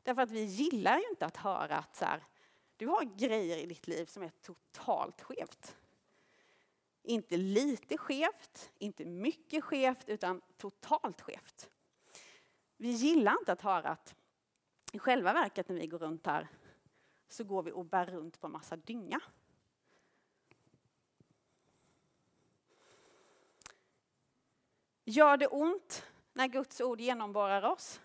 Därför 0.03 0.23
att 0.23 0.31
vi 0.31 0.45
gillar 0.45 0.99
ju 0.99 1.09
inte 1.11 1.27
att 1.27 1.37
höra 1.37 1.77
att 1.77 1.97
så 1.97 2.05
här, 2.05 2.25
du 2.77 2.87
har 2.87 3.05
grejer 3.05 3.59
i 3.59 3.67
ditt 3.67 3.87
liv 3.87 4.07
som 4.07 4.23
är 4.23 4.33
totalt 4.43 5.23
skevt. 5.23 5.77
Inte 7.03 7.37
lite 7.37 7.99
skevt, 7.99 8.73
inte 8.79 9.05
mycket 9.05 9.65
skevt, 9.65 10.09
utan 10.09 10.41
totalt 10.57 11.21
skevt. 11.21 11.71
Vi 12.77 12.89
gillar 12.91 13.37
inte 13.41 13.53
att 13.53 13.63
höra 13.63 13.89
att 13.89 14.15
i 14.93 14.99
själva 14.99 15.33
verket 15.33 15.69
när 15.69 15.77
vi 15.77 15.87
går 15.87 15.99
runt 15.99 16.27
här 16.27 16.49
så 17.29 17.45
går 17.45 17.63
vi 17.63 17.73
och 17.73 17.85
bär 17.85 18.07
runt 18.07 18.41
på 18.41 18.47
en 18.47 18.53
massa 18.53 18.77
dynga. 18.77 19.21
Gör 25.05 25.37
det 25.37 25.47
ont 25.47 26.07
när 26.33 26.47
Guds 26.47 26.81
ord 26.81 27.01
genomborrar 27.01 27.63
oss? 27.63 28.01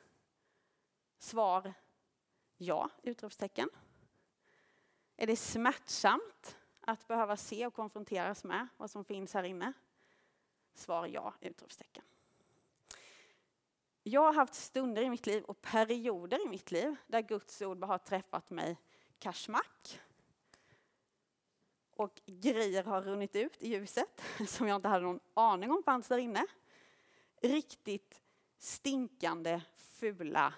Svar 1.18 1.74
ja, 2.58 2.90
utropstecken. 3.04 3.70
Är 5.16 5.28
det 5.28 5.36
smärtsamt 5.36 6.58
att 6.82 7.08
behöva 7.08 7.38
se 7.38 7.68
och 7.68 7.74
konfronteras 7.74 8.44
med 8.44 8.68
vad 8.78 8.92
som 8.92 9.06
finns 9.06 9.34
här 9.34 9.44
inne? 9.44 9.74
Svar 10.74 11.08
ja, 11.08 11.34
utropstecken. 11.42 12.04
Jag 14.04 14.22
har 14.22 14.34
haft 14.34 14.54
stunder 14.54 15.02
i 15.02 15.10
mitt 15.10 15.26
liv 15.26 15.44
och 15.44 15.62
perioder 15.62 16.46
i 16.46 16.50
mitt 16.50 16.72
liv 16.72 16.96
där 17.08 17.22
Guds 17.22 17.62
ord 17.62 17.84
har 17.84 17.98
träffat 17.98 18.50
mig 18.50 18.78
kashmak. 19.24 20.02
Och 21.96 22.22
grejer 22.26 22.84
har 22.84 23.02
runnit 23.02 23.36
ut 23.36 23.64
i 23.64 23.70
ljuset 23.70 24.22
som 24.48 24.68
jag 24.68 24.76
inte 24.76 24.88
hade 24.88 25.06
någon 25.06 25.20
aning 25.34 25.72
om 25.72 25.84
fanns 25.84 26.08
där 26.08 26.18
inne. 26.18 26.46
Riktigt 27.42 28.22
stinkande, 28.60 29.62
fula, 29.76 30.54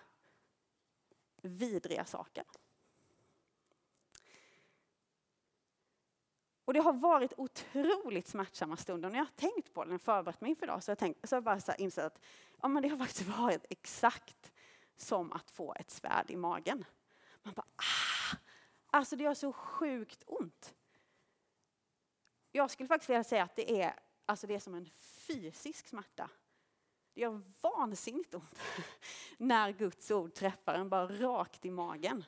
vidriga 1.41 2.05
saker. 2.05 2.43
Och 6.65 6.73
det 6.73 6.79
har 6.79 6.93
varit 6.93 7.33
otroligt 7.37 8.27
smärtsamma 8.27 8.77
stunder. 8.77 9.09
När 9.09 9.17
jag 9.17 9.25
har 9.25 9.49
tänkt 9.51 9.73
på 9.73 9.83
det, 9.83 9.87
när 9.87 9.93
jag 9.93 10.01
förberett 10.01 10.41
mig 10.41 10.49
inför 10.49 10.65
idag, 10.65 10.83
så 10.83 10.89
har 10.89 10.91
jag, 10.91 10.99
tänkt, 10.99 11.29
så 11.29 11.35
har 11.35 11.37
jag 11.37 11.43
bara 11.43 11.59
så 11.59 11.73
insett 11.77 12.05
att 12.05 12.21
ja, 12.61 12.67
men 12.67 12.83
det 12.83 12.89
har 12.89 12.97
faktiskt 12.97 13.29
varit 13.37 13.65
exakt 13.69 14.51
som 14.95 15.31
att 15.31 15.51
få 15.51 15.75
ett 15.79 15.91
svärd 15.91 16.31
i 16.31 16.35
magen. 16.35 16.85
Man 17.43 17.53
bara 17.53 17.67
ah! 17.75 18.04
Alltså 18.95 19.15
det 19.15 19.23
gör 19.23 19.33
så 19.33 19.53
sjukt 19.53 20.23
ont. 20.27 20.75
Jag 22.51 22.71
skulle 22.71 22.87
faktiskt 22.87 23.09
vilja 23.09 23.23
säga 23.23 23.43
att 23.43 23.55
det 23.55 23.81
är, 23.81 23.99
alltså 24.25 24.47
det 24.47 24.55
är 24.55 24.59
som 24.59 24.75
en 24.75 24.89
fysisk 24.99 25.87
smärta. 25.87 26.29
Det 27.13 27.21
gör 27.21 27.41
vansinnigt 27.61 28.33
ont 28.33 28.59
när 29.37 29.71
Guds 29.71 30.11
ord 30.11 30.33
träffar 30.33 30.73
en 30.73 30.89
bara 30.89 31.07
rakt 31.07 31.65
i 31.65 31.71
magen. 31.71 32.25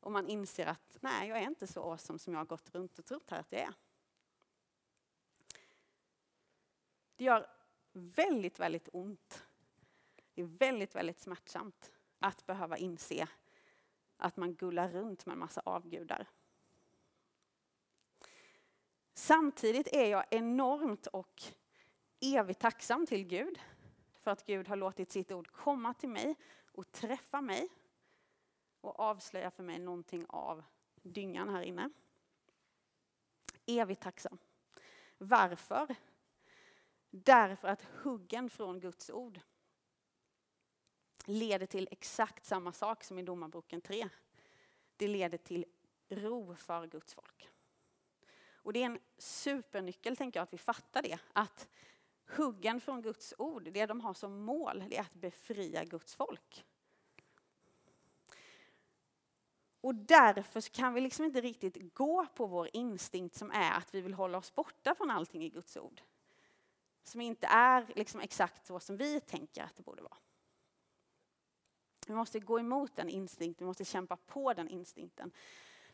Och 0.00 0.12
man 0.12 0.28
inser 0.28 0.66
att 0.66 0.96
nej, 1.00 1.28
jag 1.28 1.38
är 1.38 1.46
inte 1.46 1.66
så 1.66 1.82
awesome 1.82 2.18
som 2.18 2.32
jag 2.32 2.40
har 2.40 2.46
gått 2.46 2.74
runt 2.74 2.98
och 2.98 3.04
trott 3.04 3.30
här 3.30 3.40
att 3.40 3.52
jag 3.52 3.60
är. 3.60 3.74
Det 7.16 7.24
gör 7.24 7.50
väldigt, 7.92 8.60
väldigt 8.60 8.88
ont. 8.92 9.44
Det 10.34 10.42
är 10.42 10.46
väldigt, 10.46 10.94
väldigt 10.94 11.20
smärtsamt 11.20 11.92
att 12.18 12.46
behöva 12.46 12.76
inse 12.76 13.28
att 14.16 14.36
man 14.36 14.54
gullar 14.54 14.88
runt 14.88 15.26
med 15.26 15.32
en 15.32 15.38
massa 15.38 15.62
avgudar. 15.64 16.26
Samtidigt 19.14 19.88
är 19.92 20.06
jag 20.06 20.24
enormt 20.30 21.06
och 21.06 21.42
evigt 22.20 22.60
tacksam 22.60 23.06
till 23.06 23.24
Gud 23.24 23.60
för 24.20 24.30
att 24.30 24.46
Gud 24.46 24.68
har 24.68 24.76
låtit 24.76 25.10
sitt 25.12 25.32
ord 25.32 25.50
komma 25.52 25.94
till 25.94 26.08
mig 26.08 26.36
och 26.72 26.92
träffa 26.92 27.40
mig 27.40 27.68
och 28.80 29.00
avslöja 29.00 29.50
för 29.50 29.62
mig 29.62 29.78
någonting 29.78 30.26
av 30.28 30.64
dyngan 31.02 31.48
här 31.48 31.62
inne. 31.62 31.90
Evigt 33.66 34.02
tacksam. 34.02 34.38
Varför? 35.18 35.94
Därför 37.10 37.68
att 37.68 37.82
huggen 37.82 38.50
från 38.50 38.80
Guds 38.80 39.10
ord 39.10 39.40
leder 41.24 41.66
till 41.66 41.88
exakt 41.90 42.46
samma 42.46 42.72
sak 42.72 43.04
som 43.04 43.18
i 43.18 43.22
Domarboken 43.22 43.80
3. 43.80 44.08
Det 44.96 45.08
leder 45.08 45.38
till 45.38 45.64
ro 46.08 46.56
för 46.56 46.86
Guds 46.86 47.14
folk. 47.14 47.48
Och 48.64 48.72
det 48.72 48.82
är 48.82 48.86
en 48.86 48.98
supernyckel, 49.18 50.16
tänker 50.16 50.40
jag, 50.40 50.42
att 50.42 50.52
vi 50.52 50.58
fattar 50.58 51.02
det. 51.02 51.18
Att 51.32 51.68
huggen 52.26 52.80
från 52.80 53.02
Guds 53.02 53.34
ord, 53.38 53.68
det 53.72 53.86
de 53.86 54.00
har 54.00 54.14
som 54.14 54.40
mål, 54.40 54.84
det 54.88 54.96
är 54.96 55.00
att 55.00 55.14
befria 55.14 55.84
Guds 55.84 56.14
folk. 56.14 56.64
Och 59.80 59.94
därför 59.94 60.60
kan 60.60 60.94
vi 60.94 61.00
liksom 61.00 61.24
inte 61.24 61.40
riktigt 61.40 61.94
gå 61.94 62.26
på 62.26 62.46
vår 62.46 62.68
instinkt 62.72 63.34
som 63.34 63.50
är 63.50 63.72
att 63.72 63.94
vi 63.94 64.00
vill 64.00 64.14
hålla 64.14 64.38
oss 64.38 64.54
borta 64.54 64.94
från 64.94 65.10
allting 65.10 65.44
i 65.44 65.48
Guds 65.48 65.76
ord. 65.76 66.02
Som 67.02 67.20
inte 67.20 67.46
är 67.46 67.92
liksom 67.96 68.20
exakt 68.20 68.66
så 68.66 68.80
som 68.80 68.96
vi 68.96 69.20
tänker 69.20 69.62
att 69.62 69.76
det 69.76 69.82
borde 69.82 70.02
vara. 70.02 70.16
Vi 72.10 72.14
måste 72.14 72.40
gå 72.40 72.60
emot 72.60 72.96
den 72.96 73.08
instinkten, 73.08 73.64
vi 73.64 73.68
måste 73.68 73.84
kämpa 73.84 74.16
på 74.16 74.52
den 74.52 74.68
instinkten. 74.68 75.32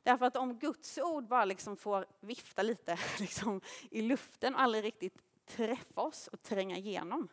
Därför 0.02 0.26
att 0.26 0.36
om 0.36 0.58
Guds 0.58 0.98
ord 0.98 1.28
bara 1.28 1.44
liksom 1.44 1.76
får 1.76 2.06
vifta 2.20 2.62
lite 2.62 2.98
liksom 3.18 3.60
i 3.90 4.02
luften 4.02 4.54
och 4.54 4.60
aldrig 4.60 4.84
riktigt 4.84 5.22
träffa 5.46 6.00
oss 6.00 6.28
och 6.28 6.42
tränga 6.42 6.76
igenom, 6.76 7.28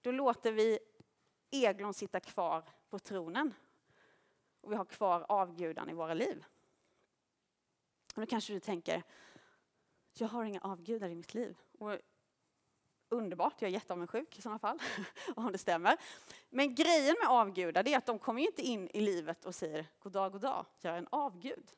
då 0.00 0.10
låter 0.10 0.52
vi 0.52 0.78
Eglon 1.50 1.94
sitta 1.94 2.20
kvar 2.20 2.64
på 2.90 2.98
tronen 2.98 3.54
och 4.60 4.72
vi 4.72 4.76
har 4.76 4.84
kvar 4.84 5.26
avgudan 5.28 5.90
i 5.90 5.94
våra 5.94 6.14
liv. 6.14 6.44
Och 8.14 8.20
då 8.20 8.26
kanske 8.26 8.52
du 8.52 8.60
tänker, 8.60 9.02
jag 10.12 10.28
har 10.28 10.44
inga 10.44 10.60
avgudar 10.60 11.08
i 11.08 11.14
mitt 11.14 11.34
liv. 11.34 11.58
Och 11.78 11.98
underbart, 13.08 13.62
jag 13.62 13.68
är 13.68 13.72
jätteavundsjuk 13.72 14.38
i 14.38 14.42
sådana 14.42 14.58
fall, 14.58 14.78
om 15.36 15.52
det 15.52 15.58
stämmer. 15.58 15.96
Men 16.50 16.74
grejen 16.74 17.16
med 17.20 17.28
avgudar 17.30 17.88
är 17.88 17.98
att 17.98 18.06
de 18.06 18.18
kommer 18.18 18.42
inte 18.42 18.62
in 18.62 18.88
i 18.88 19.00
livet 19.00 19.44
och 19.44 19.54
säger 19.54 19.86
god 19.98 20.12
dag, 20.12 20.32
god 20.32 20.40
dag, 20.40 20.66
jag 20.80 20.94
är 20.94 20.98
en 20.98 21.08
avgud. 21.10 21.70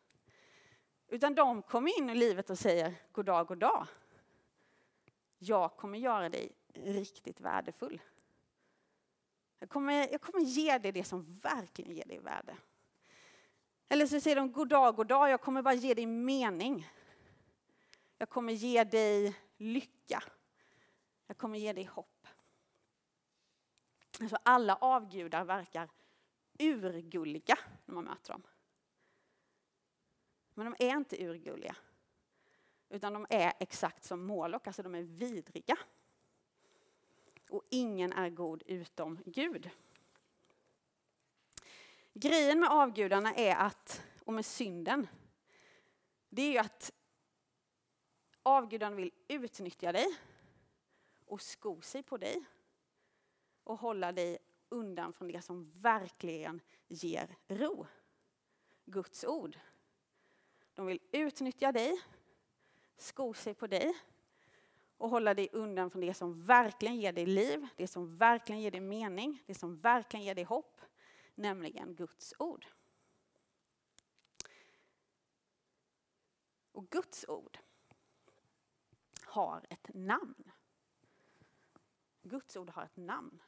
Utan 1.08 1.34
de 1.34 1.62
kommer 1.62 1.98
in 1.98 2.10
i 2.10 2.14
livet 2.14 2.50
och 2.50 2.58
säger 2.58 2.94
god 3.12 3.24
dag, 3.24 3.46
god 3.46 3.58
dag. 3.58 3.86
Jag 5.38 5.76
kommer 5.76 5.98
göra 5.98 6.28
dig 6.28 6.52
riktigt 6.74 7.40
värdefull. 7.40 8.00
Jag 9.58 9.68
kommer, 9.68 10.08
jag 10.12 10.20
kommer 10.20 10.40
ge 10.40 10.78
dig 10.78 10.92
det 10.92 11.04
som 11.04 11.34
verkligen 11.34 11.96
ger 11.96 12.04
dig 12.04 12.18
värde. 12.18 12.56
Eller 13.88 14.06
så 14.06 14.20
säger 14.20 14.36
de 14.36 14.52
god 14.52 14.68
dag, 14.68 14.96
god 14.96 15.06
dag, 15.06 15.30
jag 15.30 15.40
kommer 15.40 15.62
bara 15.62 15.74
ge 15.74 15.94
dig 15.94 16.06
mening. 16.06 16.88
Jag 18.18 18.28
kommer 18.28 18.52
ge 18.52 18.84
dig 18.84 19.36
lycka. 19.56 20.22
Jag 21.30 21.38
kommer 21.38 21.58
ge 21.58 21.72
dig 21.72 21.84
hopp. 21.84 22.26
Alltså 24.20 24.38
alla 24.42 24.76
avgudar 24.76 25.44
verkar 25.44 25.90
urgulliga 26.58 27.58
när 27.84 27.94
man 27.94 28.04
möter 28.04 28.32
dem. 28.32 28.42
Men 30.54 30.64
de 30.72 30.86
är 30.86 30.96
inte 30.96 31.24
urgulliga. 31.24 31.76
Utan 32.88 33.12
de 33.12 33.26
är 33.30 33.52
exakt 33.60 34.04
som 34.04 34.26
Moloch, 34.26 34.66
alltså 34.66 34.82
de 34.82 34.94
är 34.94 35.02
vidriga. 35.02 35.78
Och 37.50 37.62
ingen 37.68 38.12
är 38.12 38.30
god 38.30 38.62
utom 38.66 39.18
Gud. 39.24 39.70
Grejen 42.12 42.60
med 42.60 42.70
avgudarna 42.70 43.34
är 43.34 43.56
att, 43.56 44.02
och 44.24 44.32
med 44.32 44.46
synden, 44.46 45.08
det 46.28 46.42
är 46.42 46.50
ju 46.50 46.58
att 46.58 46.92
avgudarna 48.42 48.96
vill 48.96 49.12
utnyttja 49.28 49.92
dig 49.92 50.06
och 51.30 51.42
sko 51.42 51.80
sig 51.80 52.02
på 52.02 52.16
dig 52.16 52.44
och 53.64 53.78
hålla 53.78 54.12
dig 54.12 54.38
undan 54.68 55.12
från 55.12 55.28
det 55.28 55.42
som 55.42 55.70
verkligen 55.70 56.60
ger 56.88 57.36
ro. 57.48 57.86
Guds 58.84 59.24
ord. 59.24 59.58
De 60.74 60.86
vill 60.86 61.00
utnyttja 61.12 61.72
dig, 61.72 62.00
sko 62.96 63.34
sig 63.34 63.54
på 63.54 63.66
dig 63.66 63.94
och 64.96 65.10
hålla 65.10 65.34
dig 65.34 65.48
undan 65.52 65.90
från 65.90 66.00
det 66.00 66.14
som 66.14 66.42
verkligen 66.42 66.96
ger 66.96 67.12
dig 67.12 67.26
liv, 67.26 67.66
det 67.76 67.86
som 67.86 68.16
verkligen 68.16 68.60
ger 68.60 68.70
dig 68.70 68.80
mening, 68.80 69.42
det 69.46 69.54
som 69.54 69.76
verkligen 69.76 70.24
ger 70.26 70.34
dig 70.34 70.44
hopp, 70.44 70.80
nämligen 71.34 71.94
Guds 71.94 72.34
ord. 72.38 72.66
Och 76.72 76.90
Guds 76.90 77.24
ord 77.28 77.58
har 79.24 79.66
ett 79.70 79.94
namn. 79.94 80.50
Guds 82.22 82.56
ord 82.56 82.70
har 82.70 82.84
ett 82.84 82.96
namn. 82.96 83.42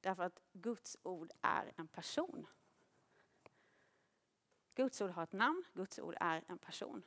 Därför 0.00 0.22
att 0.22 0.40
Guds 0.52 0.96
ord 1.02 1.32
är 1.40 1.72
en 1.76 1.88
person. 1.88 2.46
Guds 4.74 5.00
ord 5.00 5.10
har 5.10 5.22
ett 5.22 5.32
namn, 5.32 5.64
Guds 5.72 5.98
ord 5.98 6.14
är 6.20 6.44
en 6.48 6.58
person. 6.58 7.02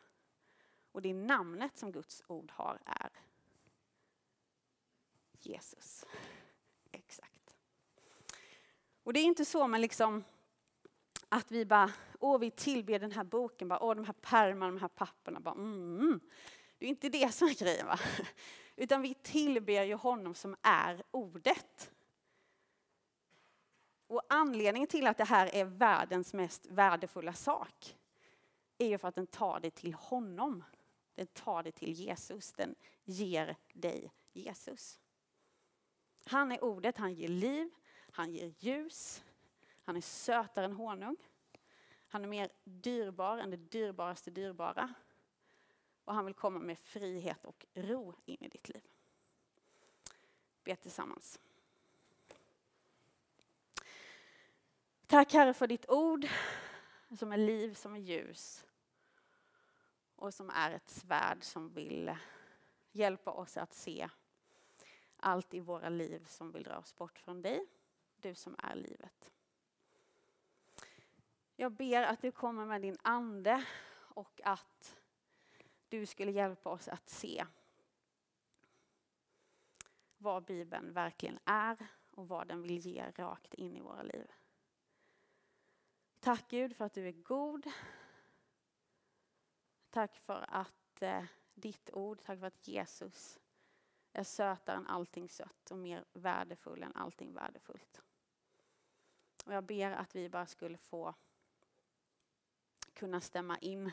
Och 0.92 1.02
det 1.02 1.14
namnet 1.14 1.78
som 1.78 1.92
Guds 1.92 2.24
ord 2.28 2.52
har 2.52 2.80
är 2.86 3.10
Jesus. 5.32 6.06
Exakt. 6.92 7.56
Och 9.04 9.14
det 9.14 9.20
är 9.20 9.24
inte 9.24 9.46
så 9.46 9.68
med 9.68 9.82
liksom 9.82 10.24
att 11.30 11.52
vi 11.52 11.66
bara, 11.66 11.94
åh 12.20 12.40
vi 12.40 12.52
tillber 12.52 13.00
den 13.00 13.12
här 13.12 13.24
boken, 13.24 13.68
bara, 13.68 13.84
åh 13.84 13.96
de 13.96 14.06
här 14.06 14.14
pärmarna, 14.14 14.72
de 14.72 14.82
här 14.82 14.88
papperna, 14.88 15.40
bara, 15.40 15.56
mm. 15.56 16.00
mm. 16.00 16.20
Det 16.78 16.86
är 16.86 16.90
inte 16.90 17.10
det 17.10 17.34
som 17.34 17.48
är 17.48 17.54
grejen 17.54 17.88
va. 17.88 18.00
Utan 18.76 19.02
vi 19.02 19.14
tillber 19.14 19.84
ju 19.84 19.94
honom 19.94 20.36
som 20.36 20.56
är 20.62 21.04
ordet. 21.12 21.92
Och 24.08 24.22
anledningen 24.30 24.88
till 24.88 25.08
att 25.08 25.18
det 25.18 25.24
här 25.24 25.56
är 25.56 25.66
världens 25.66 26.34
mest 26.34 26.66
värdefulla 26.66 27.34
sak 27.34 27.98
är 28.78 28.88
ju 28.88 28.98
för 28.98 29.08
att 29.08 29.16
den 29.16 29.28
tar 29.28 29.60
dig 29.60 29.72
till 29.72 29.94
honom. 29.94 30.64
Den 31.16 31.28
tar 31.28 31.64
dig 31.64 31.72
till 31.72 31.92
Jesus. 31.92 32.54
Den 32.54 32.76
ger 33.04 33.58
dig 33.74 34.12
Jesus. 34.34 35.00
Han 36.26 36.52
är 36.52 36.64
ordet, 36.64 36.98
han 36.98 37.14
ger 37.14 37.28
liv, 37.28 37.70
han 38.12 38.34
ger 38.34 38.54
ljus. 38.60 39.24
Han 39.84 39.98
är 39.98 40.02
sötare 40.02 40.66
än 40.66 40.74
honung. 40.74 41.18
Han 42.08 42.24
är 42.24 42.28
mer 42.28 42.50
dyrbar 42.64 43.38
än 43.38 43.50
det 43.50 43.58
dyrbaraste 43.58 44.32
dyrbara. 44.32 44.94
Och 46.06 46.14
han 46.14 46.26
vill 46.26 46.34
komma 46.34 46.60
med 46.60 46.80
frihet 46.80 47.46
och 47.46 47.66
ro 47.74 48.14
in 48.26 48.38
i 48.40 48.48
ditt 48.48 48.70
liv. 48.70 48.84
Be 50.64 50.76
tillsammans. 50.76 51.40
Tack 55.08 55.34
Herre 55.34 55.54
för 55.54 55.68
ditt 55.68 55.90
ord 55.90 56.28
som 57.18 57.32
är 57.32 57.38
liv, 57.38 57.74
som 57.74 57.96
är 57.96 58.00
ljus 58.00 58.66
och 60.16 60.34
som 60.34 60.50
är 60.50 60.72
ett 60.72 60.90
svärd 60.90 61.44
som 61.44 61.74
vill 61.74 62.16
hjälpa 62.92 63.32
oss 63.32 63.58
att 63.58 63.74
se 63.74 64.10
allt 65.18 65.54
i 65.54 65.60
våra 65.60 65.90
liv 65.90 66.26
som 66.28 66.52
vill 66.52 66.64
dra 66.64 66.78
oss 66.78 66.96
bort 66.96 67.20
från 67.20 67.42
dig, 67.42 67.66
du 68.18 68.36
som 68.36 68.56
är 68.58 68.76
livet. 68.76 69.32
Jag 71.56 71.72
ber 71.72 72.04
att 72.04 72.22
du 72.22 72.32
kommer 72.32 72.66
med 72.66 72.82
din 72.82 72.98
ande 73.02 73.66
och 73.92 74.42
att 74.44 74.96
du 76.00 76.06
skulle 76.06 76.32
hjälpa 76.32 76.70
oss 76.70 76.88
att 76.88 77.10
se 77.10 77.46
vad 80.18 80.46
Bibeln 80.46 80.94
verkligen 80.94 81.40
är 81.46 81.88
och 82.12 82.28
vad 82.28 82.48
den 82.48 82.62
vill 82.62 82.78
ge 82.78 83.12
rakt 83.12 83.54
in 83.54 83.76
i 83.76 83.82
våra 83.82 84.04
liv. 84.04 84.32
Tack 86.20 86.48
Gud 86.50 86.76
för 86.76 86.86
att 86.86 86.94
du 86.94 87.08
är 87.08 87.12
god. 87.12 87.68
Tack 89.90 90.16
för 90.16 90.46
att 90.50 91.02
eh, 91.02 91.24
ditt 91.54 91.90
ord, 91.94 92.22
tack 92.24 92.40
för 92.40 92.48
att 92.48 92.68
Jesus 92.68 93.40
är 94.14 94.24
sötare 94.24 94.78
än 94.78 94.88
allting 94.88 95.30
sött 95.30 95.72
och 95.72 95.78
mer 95.78 96.06
värdefull 96.14 96.84
än 96.84 96.96
allting 96.96 97.34
värdefullt. 97.34 98.02
Och 99.46 99.54
jag 99.54 99.64
ber 99.64 99.92
att 99.92 100.16
vi 100.16 100.30
bara 100.30 100.46
skulle 100.46 100.78
få 100.78 101.16
kunna 102.94 103.22
stämma 103.22 103.58
in 103.58 103.92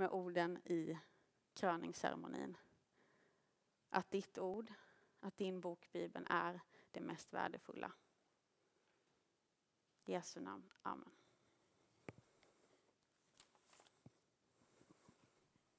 med 0.00 0.10
orden 0.10 0.58
i 0.64 0.98
kröningsceremonin. 1.54 2.56
Att 3.90 4.10
ditt 4.10 4.38
ord, 4.38 4.72
att 5.20 5.36
din 5.36 5.60
bok 5.60 5.88
Bibeln 5.92 6.26
är 6.26 6.60
det 6.90 7.00
mest 7.00 7.32
värdefulla. 7.32 7.92
I 10.04 10.12
Jesu 10.12 10.40
namn. 10.40 10.72
Amen. 10.82 11.19